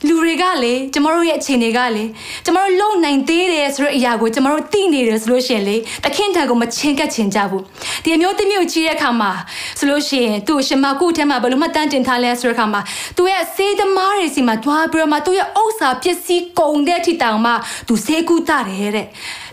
[0.07, 2.05] လူတွေကလေကျမတို့ရဲ့အခြေအနေကလေ
[2.45, 7.63] ကျမတို့လုံနိုင်သေးတယ်ဆိုတဲ့အရာကိုကျမတို့သိနေတယ်ဆိုလို့ရှိရင်လေတခင်တန်ကိုမချင်းကပ်ချင်ကြဘူး
[8.05, 9.31] ဒီအမျိုးသမီးကိုကြီးတဲ့အခါမှာ
[9.79, 12.81] ဆိုလို့ရှိရင်သူ့ရှင်မကုထဲမှာဘယ်လိုမှတန်းတင်ထားလဲဆိုတဲ့အခါမှာ
[13.17, 17.53] သူရဲ့စေးသမားတွေစီမှာတွားပြီးတော့မှသူရဲ့ဥစ္စာပစ္စည်းကုန်တဲ့အထိတောင်မှ
[17.89, 19.07] သူစေးကုတတယ်တဲ့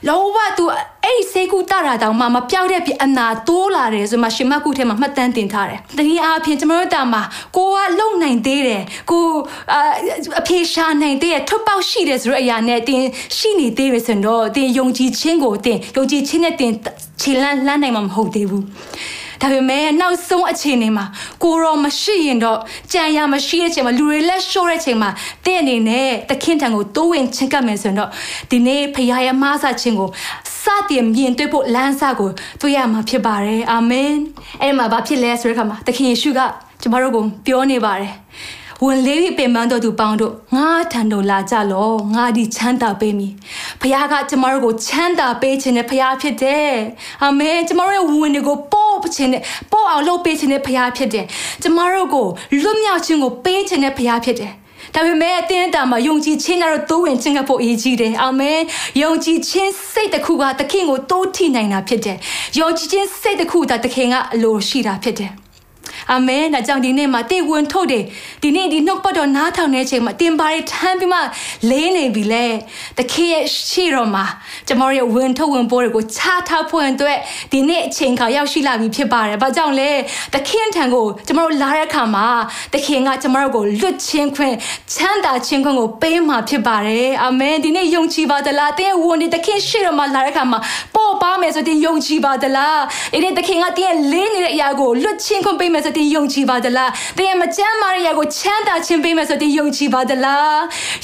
[0.08, 0.66] လောဘသူ
[1.06, 7.22] အဲ့ဒီစေကူတတာတောင်မှမပြောက်တဲ့ပြအနာတိုးလာတယ်ဆိုမှရှင်မကုထဲမှာမှတ်တမ်းတင်ထားတယ်။တနည်းအားဖြင့်ကျွန်တော်တို့တာမှာ
[7.56, 9.25] ကိုကလုံနိုင်သေးတယ်ကို
[10.39, 13.01] အဖေရှာနိုင်သေးတယ်ထွက်ပေါက်ရှိတယ်ဆိုတဲ့အရာနဲ့တင်
[13.38, 16.72] ရှိနေသေးရဆိုတော့တင်ယုံကြည်ခြင်းကိုတင်ယုံကြည်ခြင်းနဲ့တင်
[17.22, 18.63] ခြေလန်းလန်းနိုင်မှာမဟုတ်သေးဘူး။
[19.41, 21.06] ဒါပေမဲ့နောက်ဆုံးအခြေအနေမှာ
[21.44, 22.60] ကိုရောမရှိရင်တော့
[22.94, 25.10] ကြံရမရှိတဲ့ချိန်မှာလူတွေလက်လျှော့တဲ့ချိန်မှာ
[25.46, 28.10] တင့်အနေနဲ့သခင်ထံကိုတိုးဝင်ချင်ကပ်မယ်ဆိုရင်တော့
[28.51, 30.10] ဒီနေ့ဖခင်ရဲ့မားစာခြင်းကို
[30.62, 32.29] စတင်မြင်တွေ့ဖို့လမ်းစာကို
[32.62, 34.12] တွေ့ရမှာဖြစ်ပါတယ်အာမင်
[34.62, 36.39] အဲ့မှာဘာဖြစ်လဲဆိုတဲ့အခါမှာသခင်ယေရှုက
[36.82, 38.13] ကျမတို့ကိုပြောနေပါတယ်
[38.86, 43.34] ဝန်လေးပြီးပင်ပန်းတော်သူပေါင်းတို့ငါထံတော်လာကြလောငါဒီချမ်းသာပေးမည်
[43.81, 46.74] ဖခင်ကကျမတို့ကိုချမ်းသာပေးခြင်းနဲ့ဖခင်ဖြစ်တယ်
[47.24, 49.41] အာမင်ကျမတို့ရဲ့ဝန်တွေကိုပို့ခြင်းနဲ့
[49.72, 51.25] ပို့အောင်လုပ်ပေးခြင်းနဲ့ဖခင်ဖြစ်တယ်
[51.62, 52.27] ကျမတို့ကို
[52.62, 54.53] လွတ်မြောက်ခြင်းကိုပေးခြင်းနဲ့ဖခင်ဖြစ်တယ်
[54.96, 58.60] ဒါပေမဲ့အတင်းတာမှာယုံကြည်ခြင်းကတော့တိုးဝင်ခြင်းကဖို့အရေးကြီးတယ်အာမင်
[59.01, 62.17] ယုံကြည်ခြင်းစိတ်တစ်ခုကသခင်ကိုတိုးထိနိုင်တာဖြစ်တယ်
[62.60, 65.31] ယုံကြည်ခြင်းစိတ်တစ်ခုကသခင်ကအလိုရှိတာဖြစ်တယ်
[66.12, 68.03] အာမင်ဒါကြောင့်ဒီနေ့မှာတင့်ဝင်ထုတ်တယ်
[68.44, 71.20] ဒီနေ့ဒီနှုတ်ပတ်တော်နားထောင်နေချိန်မှာတင်ပါရီထမ်းပြီးမှ
[71.70, 72.46] လေးနေပြီလေ
[72.98, 74.25] တခင်ရဲ့ရှိတော်မှာ
[74.67, 77.17] ကျမတို့ရဲ့ဝင်ထုတ်ဝင်ပိုးတွေကိုချထားဖို့အတွက်
[77.53, 79.89] ဒီနေ့အချိန်ခါရောက်ရှိလာပြီဖြစ်ပါတယ်ဘာကြောင့်လဲ
[80.34, 82.27] တခင်ထံကိုကျမတို့လာတဲ့အခါမှာ
[82.74, 84.56] တခင်ကကျမတို့ကိုလွတ်ချင်းခွင့်
[84.94, 90.60] ချမ်းသာခြင်းခွင့်ကိုပေးမှာဖြစ်ပါတယ်အာမင်ဒီနေ့ယုံကြည်ပါသလားတင်းရဲ့ဝန်ဒီတခင်ရှိတော်မှာလာတဲ့အခါမှာ
[90.96, 92.82] ပို့ပါမယ်ဆိုတင်ယုံကြည်ပါသလား
[93.13, 100.60] ဒီနေ့တခင်ကတင်းရဲ့လေးနေတဲ့အရာကိုလွတ်ချင်းခွင့်ပေးမယ်ဆိုတင်ယုံကြည်ပါသလားသင်ရဲ့မကြမ်းမာတဲ့ရာကိုချမ်းသာခြင်းပေးမယ်ဆိုတင်ယုံကြည်ပါသလား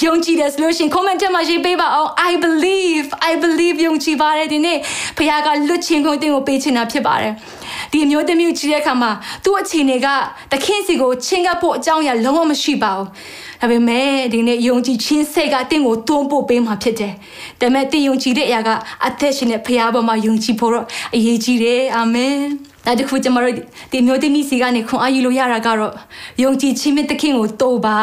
[0.05, 4.77] ယုံကြည်တယ်ဆိုလို့ရှိရင် comment ထဲမှာရေးပေးပါအောင် I believe I believe ယုံကြည်ပါတယ်ဒီနေ့
[5.17, 7.33] ဖခင်ကလွတ်ခြင်းကိုတင်ကိုပေးချင်တာဖြစ်ပါတယ်
[7.91, 9.11] ဒီအမျိုးသမီးကြီးတဲ့အခါမှာ
[9.43, 10.07] သူ့အခြေအနေက
[10.51, 13.07] တခင်စီကိုချင်းကပ်ဖို့အကြောင်းအရာလုံးဝမရှိပါဘူး
[13.61, 17.13] ဒါပေမဲ့ဒီနေ့ယုံကြည်ခြင်းစိတ်ကတင့်ကိုတွန်းပို့ပေးမှာဖြစ်တယ်
[17.61, 18.69] ဒါပေမဲ့တင်ယုံကြည်တဲ့အရာက
[19.05, 22.37] အသက်ရှင်တဲ့ဖခင်ပေါ်မှာယုံကြည်ဖို့တော့အရေးကြီးတယ်အာမင်
[22.85, 23.55] ဒါတခုကျွန်တော်တို့
[23.91, 25.93] ဒီမျိုးသမီးစီကနေခွန်အားယူလို့ရတာကတော့
[26.43, 27.97] ယုံကြည်ခြင်း mit သခင်ကိုတိုးပါ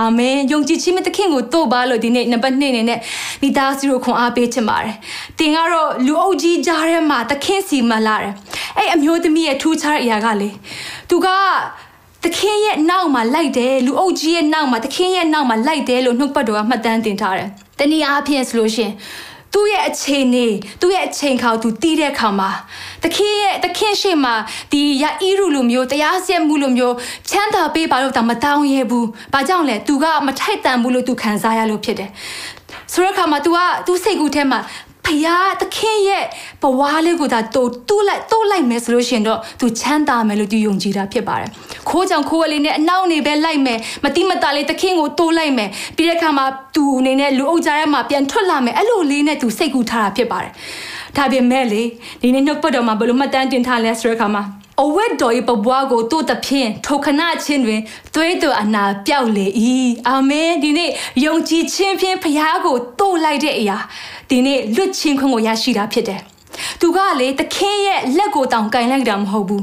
[0.00, 2.98] အာမင်ယုံကြည်ခြင်း mit သခင်ကိုတိုးပါလို့ဒီနေ့နံပါတ်2အနေနဲ့
[3.42, 4.94] မိသားစုကိုခွန်အားပေးချင်ပါတယ်
[5.38, 8.32] တင်ကတော့လူအုပ်ကြီးကြားထဲမှာသခင်စီမလာတယ်
[8.76, 10.50] အဲ့အမျိုးသမီးရဲ့ထူးခြားတဲ့အရာကလေ
[11.10, 11.28] သူက
[12.24, 18.90] သခင်ရဲ့နောက်မှာလိုက်တယ်လူအုပ်ကြီးရဲ့နောက်မှာသခင်ရဲ့နောက်မှာလိုက်တယ်လို့နှုတ်ပတ်တော်ကမှတ်တမ်းတင်ထားတယ်တနည်းအားဖြင့်ဆိုလို့ရှင်
[19.55, 20.47] သူ့ရဲ့အချိန်နေ
[20.81, 22.49] သူ့ရဲ့အချိန်ခါသူတီးတဲ့ခါမှာ
[23.03, 24.33] တခင်ရဲ့တခင်ရှိမှာ
[24.71, 26.95] ဒီယာအီရူလိုမျိုးတရားစက်မှုလိုမျိုး
[27.29, 32.09] ချမ်းသာပေးပါလို့တောင်မတောင်းရဘူး။ဘာကြောင့်လဲ။ तू ကမထိုက်တန်ဘူးလို့ तू ခံစားရလို့ဖြစ်တယ်။
[32.93, 34.59] ဆိုတော့ခါမှာ तू က तू စိတ်ကူးထဲမှာ
[35.06, 36.24] ဖယားသခင်ရဲ့
[36.62, 41.48] ဘဝလေးကိုသာတူတူလိုက်တူလိုက်မယ်ဆိုလို့ရှင်တော့သူချမ်းသာမယ်လို့သူယုံကြည်တာဖြစ်ပါတယ်။
[41.88, 50.52] ခိုးကြောင်ခိုးဝလေးနဲ့အနောက်နေပဲလိုက်မယ်မတိမတာလေးသခင်ကိုတိုးလိုက်မယ်ပြီးတဲ့အခါမှာသူအနေနဲ့လူအုပ်ကြားထဲမှာပြန်ထွက်လာမယ်အဲ့လိုလေးနဲ့သူစိတ်ကူးထားတာဖြစ်ပါတယ်။
[51.16, 51.82] ဒါပေမဲ့လေ
[52.20, 54.42] ဒီနေ့နှုတ်ပတ်တော်မှာဘယ်လိုမှတ်တမ်းတင်ထားလဲဆိုတဲ့အခါမှာ
[54.82, 57.80] အဝတ်တော်၏ပပွားကိုတို့တဖြင့်ထိုခဏချင်းတွင်
[58.14, 59.46] သွေးတော်အနာပြောက်လေ၏
[60.08, 60.90] အာမင်ဒီနေ့
[61.24, 63.78] ယုံကြည်ခြင်းဖြင့်ဖခင်ကိုတိုးလိုက်တဲ့အရာ
[64.30, 66.20] ဒီနေ့လွတ်ချင်းခွင့်ကိုရရှိတာဖြစ်တယ်
[66.80, 69.62] သူကလေသခင်ရဲ့လက်ကိုတောင်ကင်လိုက်တာမဟုတ်ဘူး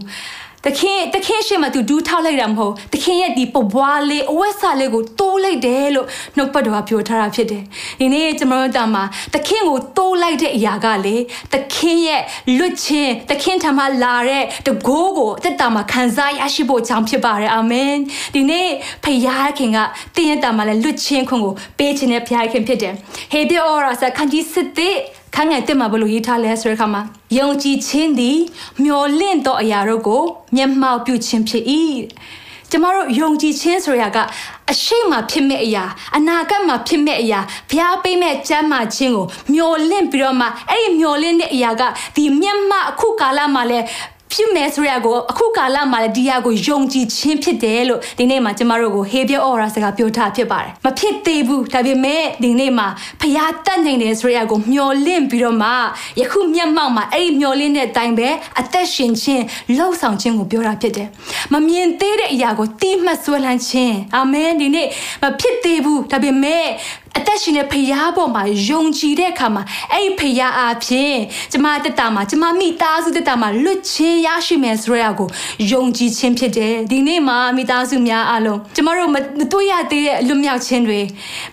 [0.66, 7.64] တခင်တခင်ရှေ့မှာသူဒူးထောက်လိုက်တာမဟုတ်တခင်ရဲ့ဒီပပွားလေးအဝက်စားလေးကိုတိုးလိုက်တယ်လို့နှုတ်ပတ်တော်ကပြောထားတာဖြစ်တယ်။
[8.00, 9.04] ဒီနေ့ကျွန်တော်တို့တာမှာ
[9.36, 11.16] တခင်ကိုတိုးလိုက်တဲ့အရာကလေ
[11.54, 12.22] တခင်ရဲ့
[12.58, 17.94] လွတ်ခြင်းတခင်ထံမှာလာတဲ့တကိုးကိုတက်တာမှာခံစားရရှိဖို့ကြောင့်ဖြစ်ပါတယ်အာမင်။
[18.36, 18.70] ဒီနေ့
[19.04, 19.28] ဖခင်က
[19.58, 22.94] တင်းရဲ့တာမှာလည်းလွတ်ခြင်းခွင့်ကိုပေးခြင်းနဲ့ဖခင်ဖြစ်တယ်။
[23.34, 24.96] ဟေပြအော်ရာစခန်းကြီးစစ်တဲ့
[25.36, 27.02] ခန်းငယ်တက်မှာဘလို့ရေးထားလဲဆိုတဲ့အခါမှာ
[27.38, 28.38] ယုံကြည်ခြင်းသည်
[28.84, 30.24] မျော်လင့်သောအရာတို့ကို
[30.56, 31.64] မျက်မှောက်ပြုခြင်းဖြစ်၏
[32.70, 34.18] ကျမတို့ယုံကြည်ခြင်းဆိုရာက
[34.72, 35.84] အရှိမဖြစ်မဲ့အရာ
[36.18, 41.84] အနာဂတ်မှာဖြစ်မဲ့အရာဘုရားပေးမဲ့ကျမ်းမာခြင်းကိုမျော်လင့်ပြီးတော့မှအဲ့ဒီမျော်လင့်တဲ့အရာက
[42.16, 43.80] ဒီမျက်မှောက်အခုကာလမှာလဲ
[44.34, 52.88] ဖြစ်မယ်ဆိုရကိုအခုကာလမှာလည်းဒီဟာကိုယုံကြည်ခြင်းဖြစ်တယ်လို့ဒီနေ့မှာကျမတို့ကိုဟေပြောအော်ရာစကားပြောထားဖြစ်ပါတယ်မဖြစ်သေးဘူးဒါပေမဲ့ဒီနေ့မှာ
[53.22, 55.70] ဖျားတတ်နိုင်တယ်ဆိုရကိုမျော်လင့်ပြီးတော့မှ
[56.20, 59.44] ယခုမျက်မှောက်မှာအဲ့ဒီမျော်လင့်တဲ့အတိုင်းပဲအသက်ရှင်ခြင်း
[59.78, 61.08] လှုပ်ဆောင်ခြင်းကိုပြောတာဖြစ်တယ်
[61.54, 64.88] မမြင်သေးတဲ့အရာကိုတိမှတ်ဆွဲလန်းခြင်းအာမင်ဒီနေ့
[65.24, 66.66] မဖြစ်သေးဘူးဒါပေမဲ့
[67.18, 71.18] အသက်ရှင်တဲ့ဖရားပေါ်မှာယုံကြည်တဲ့အခါမှာအဲ့ဒီဖရားအားဖြင့်
[71.52, 75.28] ကျမတက်တာမှာကျမမိသားစုတက်တာမှာလွတ်ချင်းရရှိမယ်ဆိုရကို
[75.72, 79.18] ယုံကြည်ခြင်းဖြစ်တယ်ဒီနေ့မှာမိသားစုများအားလုံးကျမတို့မ
[79.54, 81.00] တွေ့ရသေးတဲ့အလွတ်မြောက်ခြင်းတွေ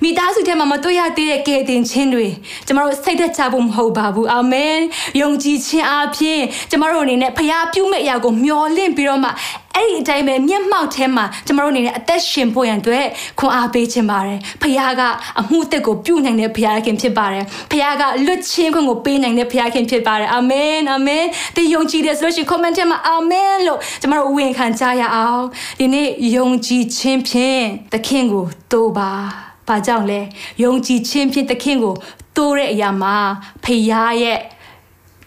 [0.03, 2.27] မိသားစုထဲမှာမတွေ့ရသေးတဲ့ကယ်တင်ခြင်းတွေ
[2.67, 4.77] ကျမတို့စိတ်သက်သာဖို့မဟုတ်ပါဘူးအာမင်
[5.21, 9.31] ယုံကြည်ခြင်းအားဖြင့်ကျမတို့အနေနဲ့ဖရားပြုမဲ့အရာကိုမျှော်လင့်ပြီးတော့မှ
[9.77, 13.07] အဲ့ဒီအတိုင်းပဲမျက်မှောက်ထဲမှာကျမတို့အနေနဲ့အသက်ရှင်ဖို့ရန်အတွက်
[13.39, 15.03] ခွန်အားပေးခြင်းပါတယ်ဖခင်က
[15.41, 21.25] အမှုသက်ကိုပြုနိုင်တဲ့ဖခင်ဖြစ်ပါတယ်ဖခင်ကလွတ်ချင်းခွင့်ကိုပေးနိုင်တဲ့ဖခင်ဖြစ်ပါတယ်အာမင်အာမင်
[21.57, 25.45] ဒီယုံကြည်တယ်ဆိုလို့ရှိရင် comment ထဲမှာအာမင်လို့ကျမတို့ဝင်ခံကြရအောင်
[25.79, 29.11] ဒီနေ့ယုံကြည်ခြင်းဖြင့်သခင်ကိုတိုးပါ
[29.69, 30.21] ဘာကြောင့်လဲ
[30.63, 31.95] ယုံကြည်ခြင်းဖြင့်သခင်ကို
[32.37, 33.17] တိုးတဲ့အရာမှာ
[33.65, 34.39] ဖခင်ရဲ့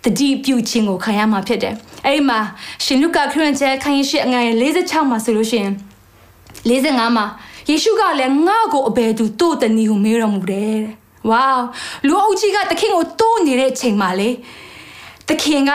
[0.04, 2.40] တတိပြုခြင်းကိုခံရမှာဖြစ်တယ်အဲ့ဒီမှာ
[2.84, 5.74] ရှင်လုကာခရစ်ကျဲခန်းရှိအငယ်46မှာဆိုလို့ရှိရင်
[6.70, 7.26] 45မှာ
[7.70, 10.80] ယေရှုကလည်းငါ့ကိုအဘယ်သူတို့တနည်းဟုမေးတော်မူတယ်
[11.30, 11.50] ဝေါ
[12.08, 14.30] လူအုပ်ကြီးကသခင်ကိုတိုးနေတဲ့အချိန်မှာလေ
[15.28, 15.72] သခင်က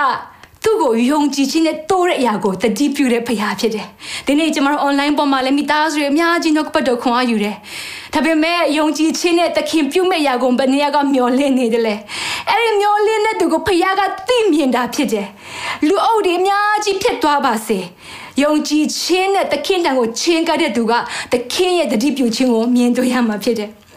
[0.69, 3.87] သူ့ကိုယုံကြည်ခြင်းနဲ့တိုးတဲ့အရာကိုတတိပြုတဲ့ဖခင်ဖြစ်တယ်။
[4.27, 7.57] ဒီနေ့ကျွန်တော်တို့ online ပေါ်မှာလည်းမိသားစုတွေအများကြီးတော့ပတ်တော်ခွန်အားယူတယ်။
[8.15, 11.95] ဒါပေမဲ့ယုံကြည်ခြင်းနဲ့သခင်ပြုမဲ့အရာကိုဘယ်နေရာကမျောလင့်နေတယ်လဲ။
[12.51, 15.27] အဲ့ဒီမျောလင့်တဲ့သူကိုဖခင်ကသိမြင်တာဖြစ်တယ်။
[15.89, 17.79] လူအုပ်တွေအများကြီးဖြစ်သွားပါစေ။
[18.43, 20.93] ယုံကြည်ခြင်းနဲ့သခင်တန်ကိုချင်းကတဲ့သူက
[21.33, 23.71] သခင်ရဲ့တတိပြုခြင်းကိုမြင်တွေ့ရမှာဖြစ်တယ်။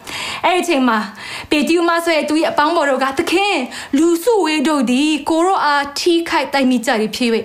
[0.44, 0.98] အဲ့ဒီအချိန်မှာ
[1.50, 3.56] ပေတီယမဆိုရဲ့သူရဲ့အပေါင်းပေါ်တို့ကသခင်
[3.98, 7.30] လူစုဝေးတို့သည်ကိုရောအားထိခိုက်တိုင်မိကြသည်ဖြစ်၍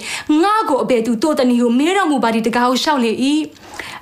[0.44, 3.12] ငါ့ကိုအဘယ်သူတိုးတနည်းကိုမေးတော်မူပါသည်တကားကိုရှောက်လေ၏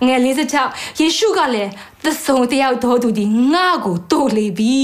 [0.06, 0.20] ငယ်
[0.62, 1.72] 46ယေရှုကလည်း
[2.06, 4.80] သဆုံတယောက်တော်သူဒီငါ့ကိုတိုးလေပြီ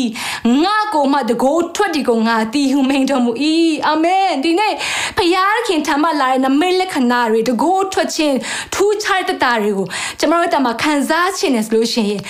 [0.64, 3.32] ငါ့ကိုမှတကိုးထွက်ဒီကိုငါတီးဟုမိန်တော်မူ၏
[3.88, 4.74] အာမင်ဒီနေ့
[5.18, 5.20] ဖ
[5.68, 8.38] ခင်ထံမှလာတဲ့နမိတ်လက္ခဏာတွေတကိုးထွက်ခြင်း
[8.74, 9.88] ထူးခြားတဲ့တာတွေကို
[10.20, 12.22] ကျွန်တော်တို့တမခံစားခြင်းနဲ့ဆိုလို့ရှိရင်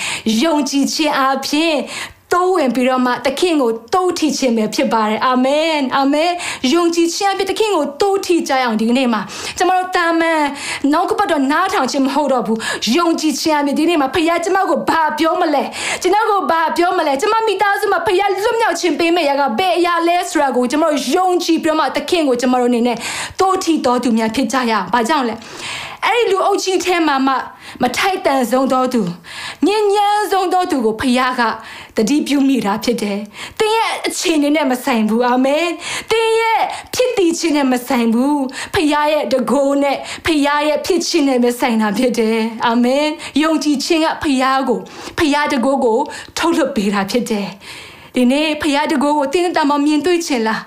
[0.42, 1.74] ယုံကြည်ခြင်းအပြင်
[2.32, 6.30] တိုးဝင်ပြီးတော့မှသခင်ကိုတိုးထီခြင်းပဲဖြစ်ပါတယ်အာမင်အာမင်
[6.72, 9.20] ယုံကြည်ခြင်းအဖြစ်သခင်ကိုတိုးထီကြအောင်ဒီနေ့မှာ
[9.58, 10.42] ကျွန်တော်တို့တာမန်
[10.92, 12.58] နောက်ကပတ်တော့နားထောင်ခြင်းမဟုတ်တော့ဘူး
[12.96, 15.64] ယုံကြည်ခြင်းအဖြစ်ဒီနေ့မှာဖခင်ကျွန်မကိုဘာပြောမလဲ
[16.02, 22.96] ကျွန်တော်ကိုဘာပြောမလဲကျွန်မမိသားစုမှာဖခင်လွတ်မြောက်ခြင်းပေးမယ့်ရာကဘယ်အရာလဲဆိုတာကိုကျွန်တော်ယုံကြည်ပြီးတော့မှသခင်ကိုကျွန်တော်တို့အနေနဲ့
[23.40, 25.34] တိုးထီတော်သူများဖြစ်ကြရအောင်ဘာကြောင့်လဲ
[26.04, 27.34] အဲ့ဒီလူအုပ်ကြီးထဲမှာမှ
[27.82, 29.02] မထိုက်တန်ဆုံးသောသူ
[29.66, 31.42] ညဉ့်ညမ်းဆုံးသောသူကိုဖခင်က
[31.96, 33.18] တတိပြုမိတာဖြစ်တယ်။
[33.58, 35.66] တင်းရဲ့အခြေအနေနဲ့မဆိုင်ဘူးအာမင်။
[36.10, 36.60] တင်းရဲ့
[36.94, 38.36] ဖြစ်တည်ခြင်းနဲ့မဆိုင်ဘူး။
[38.74, 43.06] ဖခင်ရဲ့တကိုးနဲ့ဖခင်ရဲ့ဖြစ်ခြင်းနဲ့ပဲဆိုင်တာဖြစ်တယ်။အာမင်။
[43.42, 44.78] ယုံကြည်ခြင်းကဖခင်ကို
[45.18, 45.98] ဖခင်တကိုးကို
[46.38, 47.48] ထုတ်လွှတ်ပေးတာဖြစ်တယ်။
[48.16, 50.62] ဒီနေ့ဖရာတကိုကိုတင်းတမမြင်တွေ့ချင်လား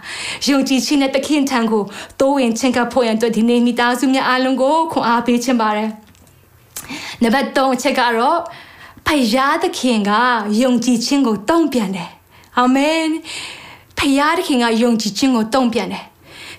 [0.50, 1.84] ယုံကြည်ခြင်းနဲ့တခင်ထံကို
[2.20, 5.90] တိုးဝင်ခြင်းကဖို့ရန်အတွက်ဒီနေ့မိသားစုများအားလုံးကိုခွန်အားပေးခြင်းပါတယ်
[7.24, 8.40] နံပါတ်3အချက်ကတော့
[9.08, 10.12] ဖယားသခင်က
[10.62, 12.10] ယုံကြည်ခြင်းကိုတုံ့ပြန်တယ်
[12.58, 13.06] အာမင်
[13.98, 16.06] ဖယားသခင်ကယုံကြည်ခြင်းကိုတုံ့ပြန်တယ်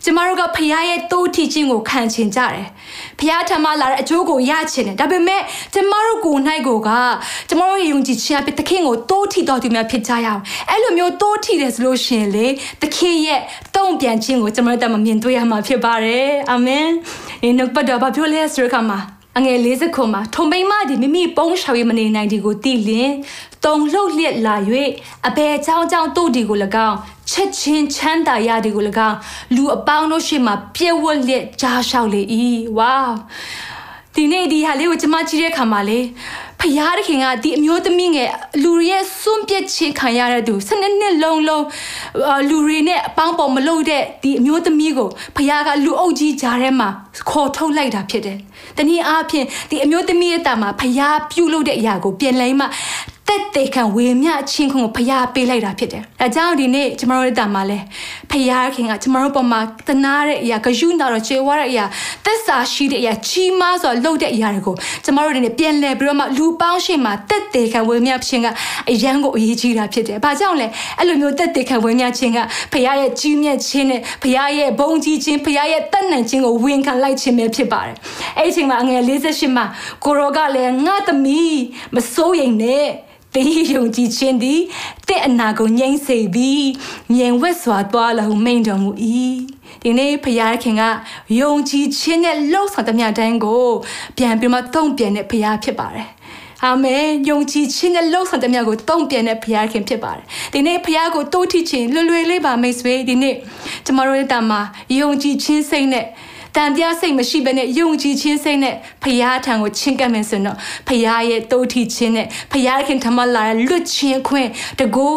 [0.04, 2.66] ကျမတို့ကဖခင်ရဲ့တိုးထီခြင်းကိုခံချင်ကြတယ်။
[3.18, 5.42] ဖခင်ထမလာတဲ့အကျိုးကိုရချင်တယ်။ဒါပေမဲ့
[5.74, 6.90] ကျမတို့ကိုယ်၌ကိုက
[7.48, 10.40] ကျမတို့ရဲ့ယုံကြည်ခြင်းအဖြစ်သခင်ကိုတိုးထီတော်သူများဖြစ်ကြရအောင်။
[10.70, 12.46] အဲ့လိုမျိုးတိုးထီတယ်ဆိုလို့ရှိရင်လေ
[12.82, 13.40] သခင်ရဲ့
[13.76, 16.86] တုံ့ပြန်ခြင်းကိုကျမတို့တမမြင်တွေ့ရမှာဖြစ်ပါတယ်။အာမင်။
[17.42, 23.12] ဒီနှုတ်ပတ်တော်ဘာပြောလဲဆိုတဲ့အခါမှာ အငယ်40ခုမှာထုံမိမဒီမိမိပုံးရှောင်ရမနေနိုင်ဒီကိုတီလင်
[23.64, 24.56] တုံလှုပ်လျက်လာ၍
[25.28, 26.96] အဘယ်ချောင်းချောင်းတို့ဒီကို၎င်း
[27.30, 29.16] ချက်ချင်းချမ်းသာရဒီကို၎င်း
[29.54, 32.22] လူအပေါင်းတို့ရှေ့မှာပြည့်ဝတ်လျက်ကြားလျှောက်လေ၏
[32.78, 32.94] ဝါ
[34.16, 35.98] ဒီနေ့ဒီဟာလေးကိုကျမကြည့်တဲ့အခါမှာလေ
[36.60, 38.30] ဖယားတခင်ကဒီအမျိုးသမီးငယ်
[38.62, 41.64] လူတွေရဲ့စွန့်ပစ်ခြင်းခံရတဲ့သူစနစ်နှစ်လုံးလုံး
[42.48, 46.88] လူတွေနဲ့အပေါင်းပေါ်မလုပ်တဲ့ဒီအမျိုးသမီးကိုဖယားကလူအုပ်ကြီးကြားထဲမှာ
[47.30, 48.38] ခေါ်ထုတ်လိုက်တာဖြစ်တယ်။
[48.76, 52.66] တနည်းအားဖြင့်ဒီအမျိုးသမီးရဲ့တာမှာဖယားပြုတ်လို့တဲ့အရာကိုပြင်လဲမှ
[53.28, 57.78] တက်တေခံဝေမျှချင်းခွန်ကိုဖျားပေးလိုက်တာဖြစ်တယ်။ဒါကြောင့်ဒီနေ့ကျမတို့တာမှာလဲ
[58.30, 61.84] ဖျားခင်ကကျမတို့ပေါ်မှာတနာတဲ့အရာဂယုနာတော့ခြေဝါတဲ့အရာ
[62.24, 68.48] သက်စာရှိတဲ့အရာကြီးမားစွာလှုပ်တဲ့အရာတွေကိုကျမတို့ဒီနေ့ပြန်လဲပြီးတော့မှလူပေါင်းရှေ့မှာတက်တေခံဝေမျှခြင်းက
[68.90, 70.66] အရန်ကိုအရေးကြီးတာဖြစ်တယ်။ဘာကြောင့်လဲ
[70.98, 72.38] အဲ့လိုမျိုးတက်တေခံဝေမျှခြင်းက
[72.72, 77.96] ဖျားရဲ့ကြီးမြတ်ခြင်းနဲ့ဖျားရဲ့ဘုံကြီးခြင်းဖျားရဲ့တတ်နိုင်ခြင်းကိုဝန်ခံလိုက်ခြင်းပဲဖြစ်ပါတယ်။
[78.38, 79.64] အဲ့ဒီအချိန်မှာအငယ်48မှာ
[80.04, 81.60] ကိုရောကလည်းငါသမီး
[81.94, 82.86] မစိုးရိမ်နဲ့
[83.36, 84.60] တင်းယုံကြည်ခြင်းသည်
[85.08, 86.66] တဲ့အနာကိုငြိမ့်စေပြီး
[87.14, 88.90] မြင်ဝက်စွာသွားလာဟုမိန်တော်မူ၏
[89.82, 90.26] ဒီနေ့ဖ
[90.62, 90.82] ခင်က
[91.40, 93.66] ယုံကြည်ခြင်းနဲ့လှုပ်ဆောင်သမျှတိုင်းကို
[94.16, 96.08] ပြန်ပြီးမှတုံ့ပြန်တဲ့ဖခင်ဖြစ်ပါတယ်
[96.64, 103.34] အာမင်ယုံကြည်ခြင်းနဲ့လှုပ်ဆောင်တဲ့မြတ်ကိုတုံ့ပြန်တဲ့ဘုရားခင်ဖြစ်ပါတယ်ဒီနေ့ဘုရားကိုတိုးထခြင်းလွယ်လွယ်လေးပါမိတ်ဆွေဒီနေ့
[103.84, 104.60] ကျမတို့ရဲ့တာမှာ
[104.98, 106.06] ယုံကြည်ခြင်းစိတ်နဲ့
[106.56, 110.56] တန်တရားစိတ်မရှိဘဲနဲ့ယုံကြည်ခြင်းစိတ်နဲ့ဖရာထံကိုချင့်ကပ်မယ်ဆိုတော့
[110.88, 115.08] ဖရာရဲ့တိုးထီခြင်းနဲ့ဖရာခင်ထမလာတဲ့လွတ်ခြင်းခွင့်တကူ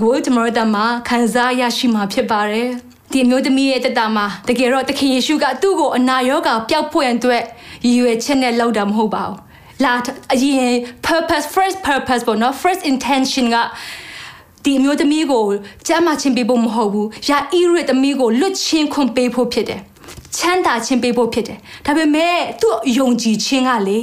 [0.00, 2.68] ကိုကျွန်တော်တို့မှာခံစားရရှိမှာဖြစ်ပါတယ်
[3.12, 7.42] ဒီမျိုးသမီးရဲ့တက်တာမှာတကယ်တော့သခင်ယေရှုကသူ့ကိုအနာရောဂါပျောက်ဖွယ်အတွက်
[7.84, 9.38] ရည်ရွယ်ချက်နဲ့လောက်တာမဟုတ်ပါဘူး
[9.84, 9.94] လာ
[10.34, 10.72] အရင်
[11.06, 13.56] purpose first purpose ပေါ့နော် first intention က
[14.64, 15.44] ဒီအမျိုးသမီးကို
[15.86, 19.80] ကြမ်းမှချင်းပေးဖို့မဟုတ်ဘူး။ယာအီရစ်သမီးကိုလွတ်ချင်းခွင့်ပေးဖို့ဖြစ်တယ်။
[20.44, 23.98] ချမ်းသာခြင်းပေးဖို့ဖြစ်တယ်ဒါပေမဲ့သူ့ယုံကြည်ခြင်းကလေ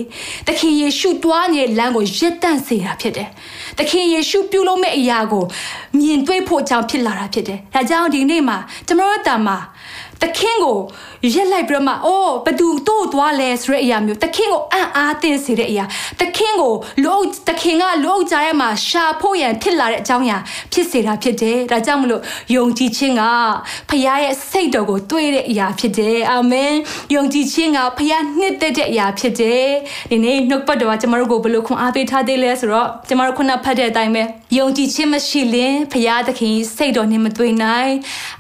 [0.47, 3.30] သခင်ယေရှုတွားနေတဲ့လမ်းကိုရည်တန့်စေတာဖြစ်တယ်
[3.77, 5.43] သခင်ယေရှုပြုလုပ်မဲ့အရာကို
[5.97, 9.58] မြင်တွေ့ဖို့ကြောင့်ဖြစ်လာတာဖြစ်တယ်ဒါကြောင့်ဒီနေ့မှာကျွန်တော်တို့တာမှာ
[10.21, 10.77] သခင်ကို
[11.36, 15.86] ရက်လိုက်ပြီးတော့မှအိုးဘသူတို့သွားလဲဆိုတဲ့အရာမျိုးသခင်ကိုအံ့အားသင့်စေတဲ့အရာ
[16.19, 20.38] သခင်ကိုလူအုပ်သခင်ကလူအုပ်ကြားထဲမှာရှာဖို့ရန်ဖြစ်လာတဲ့အကြောင်းအရာ
[20.73, 22.21] ဖြစ်စေတာဖြစ်တယ်ဒါကြောင့်မလို့
[22.55, 23.23] ယုံကြည်ခြင်းက
[23.89, 26.73] ဖခင်ရဲ့စိတ်တော်ကိုတွေးတဲ့အရာဖြစ်တယ်အာမင်
[27.15, 29.65] ယုံကြည်ခြင်းကဖခင်နှစ်သက်တဲ့အရာဖြစ်တယ်
[30.12, 34.23] ဒီနေ့နှုတ်ပတ်တော်ကကျွန်တော်တို့ကိုဘယ်လိုခွန်အားပေးထားသေးလဲဆိုတော့ကျွန်တော်တို့ခုနဖတ်တဲ့အတိုင်းပဲ
[34.57, 37.91] ယုံကြည်ခြင်းမရှိရင်ဖခင်သခင်စိတ်တော်နဲ့မတွေ့နိုင်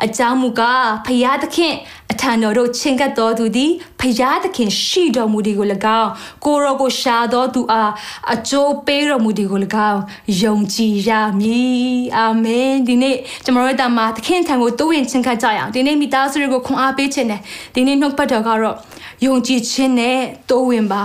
[0.05, 1.75] အကြောင်းမူကားဖခင်သခင်
[2.11, 5.67] အထံတော်တို့ချင်ကပ်တော်သူသည်ဖျားသခင်ရှိတော်မူသည်ကို၎
[6.01, 6.09] င်း
[6.45, 7.91] ကိုရောကိုရှာတော်သူအား
[8.33, 9.59] အကျိုးပေးတော်မူသည်ကို၎
[9.91, 10.01] င်း
[10.43, 17.41] ယုံကြည်ရမည်အာမင်ဒီနေ့ကျွန်တော်တို့တမသခင်ထံကိုတိုးဝင်ချင်ကပ်ကြရအောင်ဒီနေ့မိသားစုတွေကိုခွန်အားပေးခြင်းနဲ့
[17.75, 18.77] ဒီနေ့နှုတ်ပတ်တော်ကတော့
[19.25, 20.17] ယုံကြည်ခြင်းနဲ့
[20.49, 21.03] တိုးဝင်ပါ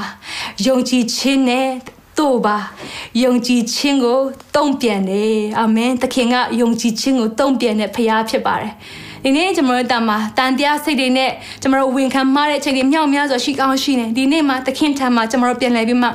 [0.67, 1.69] ယုံကြည်ခြင်းနဲ့
[2.19, 2.57] တို့ပါ
[3.23, 4.21] ယုံကြည်ခြင်းကို
[4.57, 8.73] တုံ့ပြန်တယ်အာမင်သခင်ကယုံကြည်ခြင်းကိုတုံ့ပြန်တဲ့ဖခင်ဖြစ်ပါတယ်
[9.29, 11.31] ဒီနေ့ကျွန်တော်တို့တာမှာတန်တရားစိတ်တွေနဲ့
[11.63, 16.09] ကျွန်တော်တို့ဝင်ခံမှားတဲ့အချိန်တွေမြောက်များစွာရှိကောင်းရှိနေဒီနေ့မှာသခင်ထံမှာကျွန်တော်တို့ပြန်လည်ပြီးမှ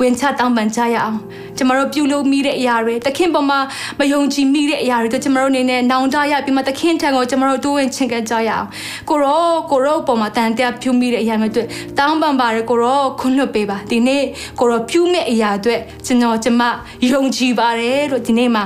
[0.00, 1.16] ဝင်ချတောင်းပန်ကြရအောင်
[1.56, 3.58] ကျွန်တော်တို့ပြုလုပ်မိတဲ့အရာတွေသခင်ပေါ်မှာ
[3.98, 8.66] မယုံကြည်မိတဲ့အရာတွေတို့ကျွန်တော်တို့အနေနဲ့နောင်တရပြီးမှသခင်ထံကိုကျွန်တော်တို့တိုးဝင်ချင်ကြကြရအောင်
[9.08, 11.64] ကိုရောကိုရောပေါ်မှာတန်တရားပြုမိတဲ့အရာမျိုးတွေ
[11.98, 14.24] တောင်းပန်ပါတယ်ကိုရောခွင့်လွှတ်ပေးပါဒီနေ့
[14.60, 15.76] ကိုရောပြုမဲ့အရာတွေ
[16.06, 16.62] ကျွန်တော်ကျမ
[17.10, 18.64] ယုံကြည်ပါတယ်လို့ဒီနေ့မှာ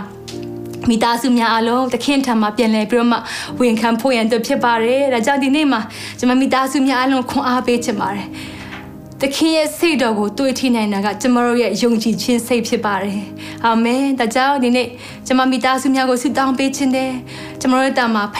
[0.88, 3.18] မိသားစုများအားလုံးတခင်ထံမှာပြန်လည်ပြီးတော့မှ
[3.60, 5.80] ဝန်ခံဖို့ရန်အတွက်ဖြစ်ပါတယ်။ဒါကြောင့်ဒီနေ့မှာ
[6.18, 8.28] ကျွန်မမိသားစုများအားလုံးခွန်အားပေးချင်ပါတယ်။
[9.22, 13.20] တခင်ရဲ့စိတ်တော်ကိုတွေးထိနိုင်တာကကျွန်တော်ရဲ့ယုံကြည်ခြင်းစိတ်ဖြစ်ပါတယ်။
[13.64, 14.88] အာမင်။ဒါကြောင့်ဒီနေ့
[15.26, 17.10] ကျွန်မမိသားစုများကိုဆုတောင်းပေးခြင်းတယ်။
[17.60, 18.36] ကျွန်တော်တို့တာမှာဖ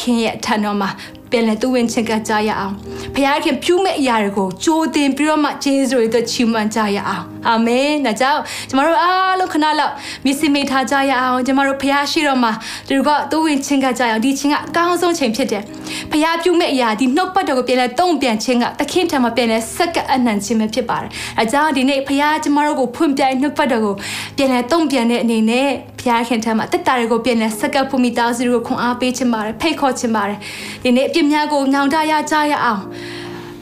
[0.00, 0.90] ခင်ရဲ့အထံတော်မှာ
[1.32, 2.74] ပြန်လဲသူဝင်ချင်ကကြရအောင်
[3.14, 9.92] ဖခင်ပြုမဲ့အရာတွေကိုကြိုးတင်ပြီးတော့မှဂျေဇုရဲ့အတွက်ချီးမွမ်းကြရအောင်အာမင်ဒါကြောင့်ကျမတို့အားလုံးခဏလောက်
[10.24, 12.52] မြစ်စင်မိထားကြရအောင်ကျမတို့ဖခင်ရှိတော်မှာ
[12.88, 15.62] ဒီကသူဝင်ချင်ကကြရအောင်ဒီချင်းကအကောင်းဆုံးချိန်ဖြစ်တယ်
[16.10, 23.94] ဖခင်ပြုမဲ့အရာဒီနှုတ်ပတ်တော်ကိုပြန်လဲတုံ့ပြန်ခြင်းကတခင်ထံမှာပြန်လဲစက္ကအနှံခြင်းပဲဖြစ်ပါတယ်အဲကြောင့်ဒီနေ့ဖခင်ကျမတို့ကိုဖွင့်ပြနှုတ်ပတ်တော်ကို
[24.36, 25.68] ပြန်လဲတုံ့ပြန်တဲ့အနေနဲ့
[26.02, 30.38] ဖခင်ခင်ထံမှာတက်တာတွေကိုပြန်လဲစက္ကဖူမီသားစုကိုခွန်အားပေးခြင်းပါတယ်ဖိတ်ခေါ်ခြင်းပါတယ်
[30.82, 32.82] ဒီနေ့အပြစ်များကိုညောင်တရကြရအောင်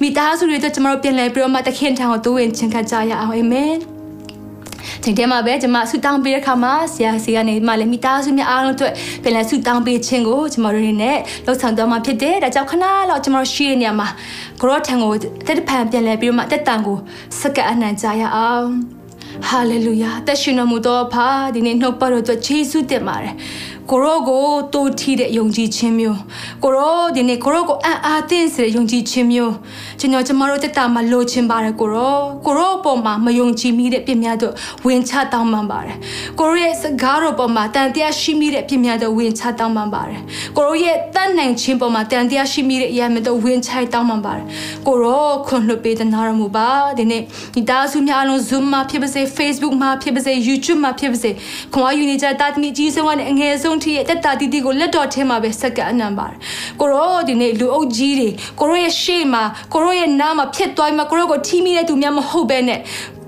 [0.02, 3.74] မိသားစုတွေအတွက်ကျွန်တော်တို့ပြန်လဲပြီးတော့မှတခင်ထံကိုတိုးဝင်ခြင်းခတ်ကြရအောင်အာမင်
[5.04, 14.08] ချိန်တည်းမှာပဲကျွန်မဆူတောင်းပေးတဲ့ခါမှာဆရာစီကနေမှလည်းမိသားစုများအားလုံးအတွက်ပြန်လဲဆူတောင်းပေးခြင်းကိုကျွန်တော်တို့တွေနဲ့လှုပ်ဆောင်သွားမှာဖြစ်တယ်။ဒါကြောင့်ခဏလောက်ကျွန်တော်တို့ရှိရနေရမှာ
[14.60, 15.12] ဂရောထံကို
[15.46, 16.96] တက်တဖန်ပြန်လဲပြီးတော့မှတက်တန်ကို
[17.40, 18.70] စကအနှံကြရအောင်။
[19.46, 23.34] ဟာလေလုယာတက်ရှင်တော်မူသောဖာဒီနေ့နှုတ်ပတ်တော်အတွက်ယေရှုတင်ပါတယ်။
[23.90, 26.18] ကိုရောကိုတိုးထီးတဲ့ယုံကြည်ခြင်းမျိုး
[26.64, 29.54] ကိုရောဒီနေ့ကိုရောကိုအံ့အားသင့်စေတဲ့ယုံကြည်ခြင်းမျိုး
[30.00, 34.52] ကျွန်တော်ကျမတို့တက်တာမှာလိုချင်ပါတယ်ကိုရောကိုရောအပေါ်မှာမယုံကြည်မိတဲ့ပြင်းများတို့
[34.86, 35.96] ဝင်ချတောင်းပန်ပါတယ်
[36.38, 40.20] ကိုရောရဲ့စကားတော်ပေါ်မှာတန်တရားရှိမိတဲ့ပြင်းများတို့ဝင်ချတောင်းပန်ပါတယ်
[40.56, 44.44] ကိုရောရဲ့တတ်နိုင်ခြင်းပေါ်မှာတန်တရားရှိမိတဲ့အရာမျိုးတို့ဝင်ချတောင်းပန်ပါတယ်
[44.86, 47.22] ကိုရောခွန်လွှတ်ပေးတဲ့နာရမှုပါဒီနေ့
[47.54, 51.30] ဒီသားစုများအလုံး Zoom မှာဖြစ်ပါစေ Facebook မှာဖြစ်ပါစေ YouTube မှာဖြစ်ပါစေ
[51.74, 56.38] ခွန်အားယူနေကြတာတမီကြီးဆုံးကနေအငယ်ဆုံးထိရဲ့တက်တာတီတီကိုလက်တော်ထဲမှာပဲစက္ကအနံပါတယ်
[56.80, 58.28] ကိုရောဒီနေ့လူအုပ်ကြီးတွေ
[58.60, 59.42] ကိုရောရဲ့ရှေ့မှာ
[59.74, 62.80] ကိုရောရဲ့နားမှာဖြစ်သွားမှကိုရောကိုထိမိတဲ့သူများမဟုတ်ပဲနဲ့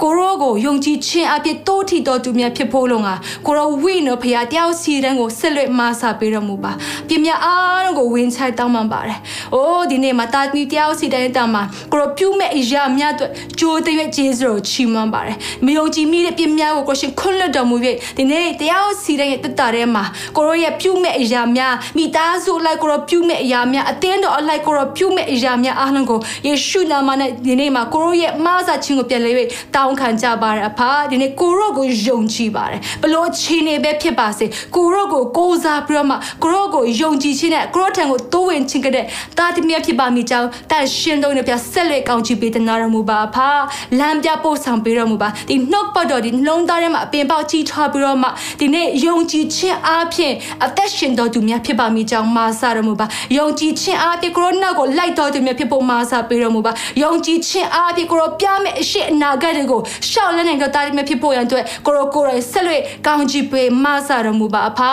[0.04, 3.10] ကိုရောကိုယုံကြည်ခြင်းအပြည့်တိုးထီတော်သူများဖြစ်ဖို့လုံက
[3.46, 6.72] ကိုရောဝိနော်ဖခင်တယောက်စီတန်းကိုဆက်လွတ်မဆာပေးတော်မူပါ
[7.08, 9.18] ပြမြအားလုံးကိုဝင်းချိုက်တောင်းပန်ပါတယ်။
[9.54, 11.62] အိုးဒီနေ့မှာတာတီတယောက်စီတန်းတောင်းမှာ
[11.92, 17.76] ကိုရောပြုမဲ့အရာများအတွက်ကြိုးတရွက်ကျေးဇူးတော်ချီးမွမ်းပါတယ်။မယုံကြည်မိတဲ့ပြမြကိုကိုရှင်ခွင့်လွတ်တော်မူ၍
[18.16, 20.04] ဒီနေ့တယောက်စီတန်းရဲ့တက်တာထဲမှာ
[20.36, 29.30] ကိုရောရဲ့ပြုမဲ့အရာများမိသားစုလိုက်ကိုရောပြုမဲ့အရာများအသင်းတော်အလိုက်ကိုရောပြုမဲ့အရာများအားလုံးကိုယေရှုနာမနဲ့ဒီနေ့မှာကိုရောရဲ့မဆာခြင်းကိုပြန်လဲ၍
[29.74, 39.04] တောင်းခံကြပါရအဖာဒီနေ့ကိုရောကိုယုံကြည်ပါတယ်ဘလို့ခြေနေပဲဖြစ်ပါစေကိုရောကိုကိုးစားပြီးတော့မှကိုရောကိုယုံကြည်ခြင်းနဲ့ကိုရောထံကိုတိုးဝင်ခြင်းကတဲ့
[39.38, 43.48] တာတမြတ်ဖြစ်ပါမိကြောင်းတန်ရှင်တော်နဲ့ပြဆက်လက်ကောင်းချီးပေးတဲ့နာရမူပါဖာ
[43.98, 48.28] လမ်းပြပို့ဆောင်ပေးတော်မူပါဒီနှုတ်ပတ်တော်ဒီနှလုံးသားထဲမှာအပင်ပေါက်ကြီးထွားပြီးတော့မှ
[48.60, 53.06] ဒီနေ့ယုံကြည်ခြင်းအားဖြင့်အသက်ရှင်တော်သူများဖြစ်ပါမိကြောင်းမာစာတော်မူပါ
[53.38, 59.71] ယုံကြည်ခြင်းအားဖြင့်ကိုရောနောက်ကိုလိုက်တော်သူများဖြစ်ဖို့မာစာပေးတော်မူပါယုံကြည်ခြင်းအားဖြင့်ကိုရောပြမဲ့အရှိအနာဂတ်တွေကို
[60.10, 64.92] ရှောက်လက်နိုင်တော့တာဒီမဲ့ဖြစ်ဖို့ရန်အတွက်ကိုရောကိုယ်ရဲ့ဆက်လွတ်ကောင်းချီးပေးမာစာတော်မူပါအဖာ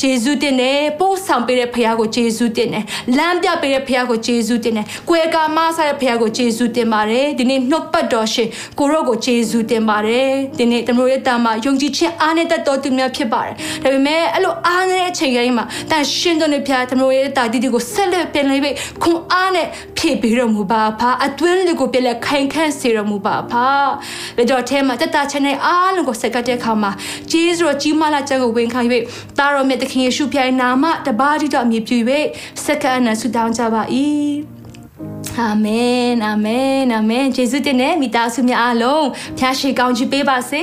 [0.00, 2.84] ဂျေဇုတင်နဲ့ပို့ဆောင်ပေးတဲ့ဖခင်ကိုဂျေဇုတင်နဲ့
[3.16, 18.70] လမ်းပြပေးတဲ့ဖခင်ကိုဂျေဇုတင်နဲ့ကွယ်ကာမာစာတဲ့ဖခင်ကိုဂျေဇုတင်ပါတယ်ဒီနေ့နှုတ်ပတ်တော်ရှင်ကိုရောကိုဂျေဇုတင်ပါတယ်ဒီနေ့တမလို့ရဲ့တာမှာယုံကြည်ခြင်းအားနဲ့တတ်တော်သူများဖြစ်ပါတယ်ဒါပေမဲ့အဲ့လိုအားတဲ့အချိန်တိုင်းမှာတန်ရှင်တော်နဲ့ဖခင်တမလို့ရဲ့တာဒီဒီကိုဆက်လက်ပြန်လေးပဲ
[19.02, 19.66] ခွန်အားနဲ့
[19.98, 23.66] ဖြည့်ပေးတော်မူပါဖာအတွင်းလေးကိုပြန်လက်ခိုင်ခန့်စေတော်မူပါဖာ
[24.36, 26.90] ဒါကြောင့်အဲမှာတတချနဲ့အားလုံးကိုဆက်ကတ်တဲ့အခါမှာ
[27.30, 28.80] ဂျေဇုတော်ကြီးမားလာချက်ကိုဝင်ခံ၍
[29.38, 31.98] တာတော်မြတ်သခင်ယေရှုဖျားနာမတပါးတိတော်အမည်ပြု၍
[32.64, 33.82] စက္ကအနဆုတောင်းကြပါ၏
[35.38, 39.06] အာမင်အာမင်အာမင်ယေရှုတင်တဲ့မိသားစုများအားလုံး
[39.38, 40.62] ဖျားရှိကောင်းချီးပေးပါစေ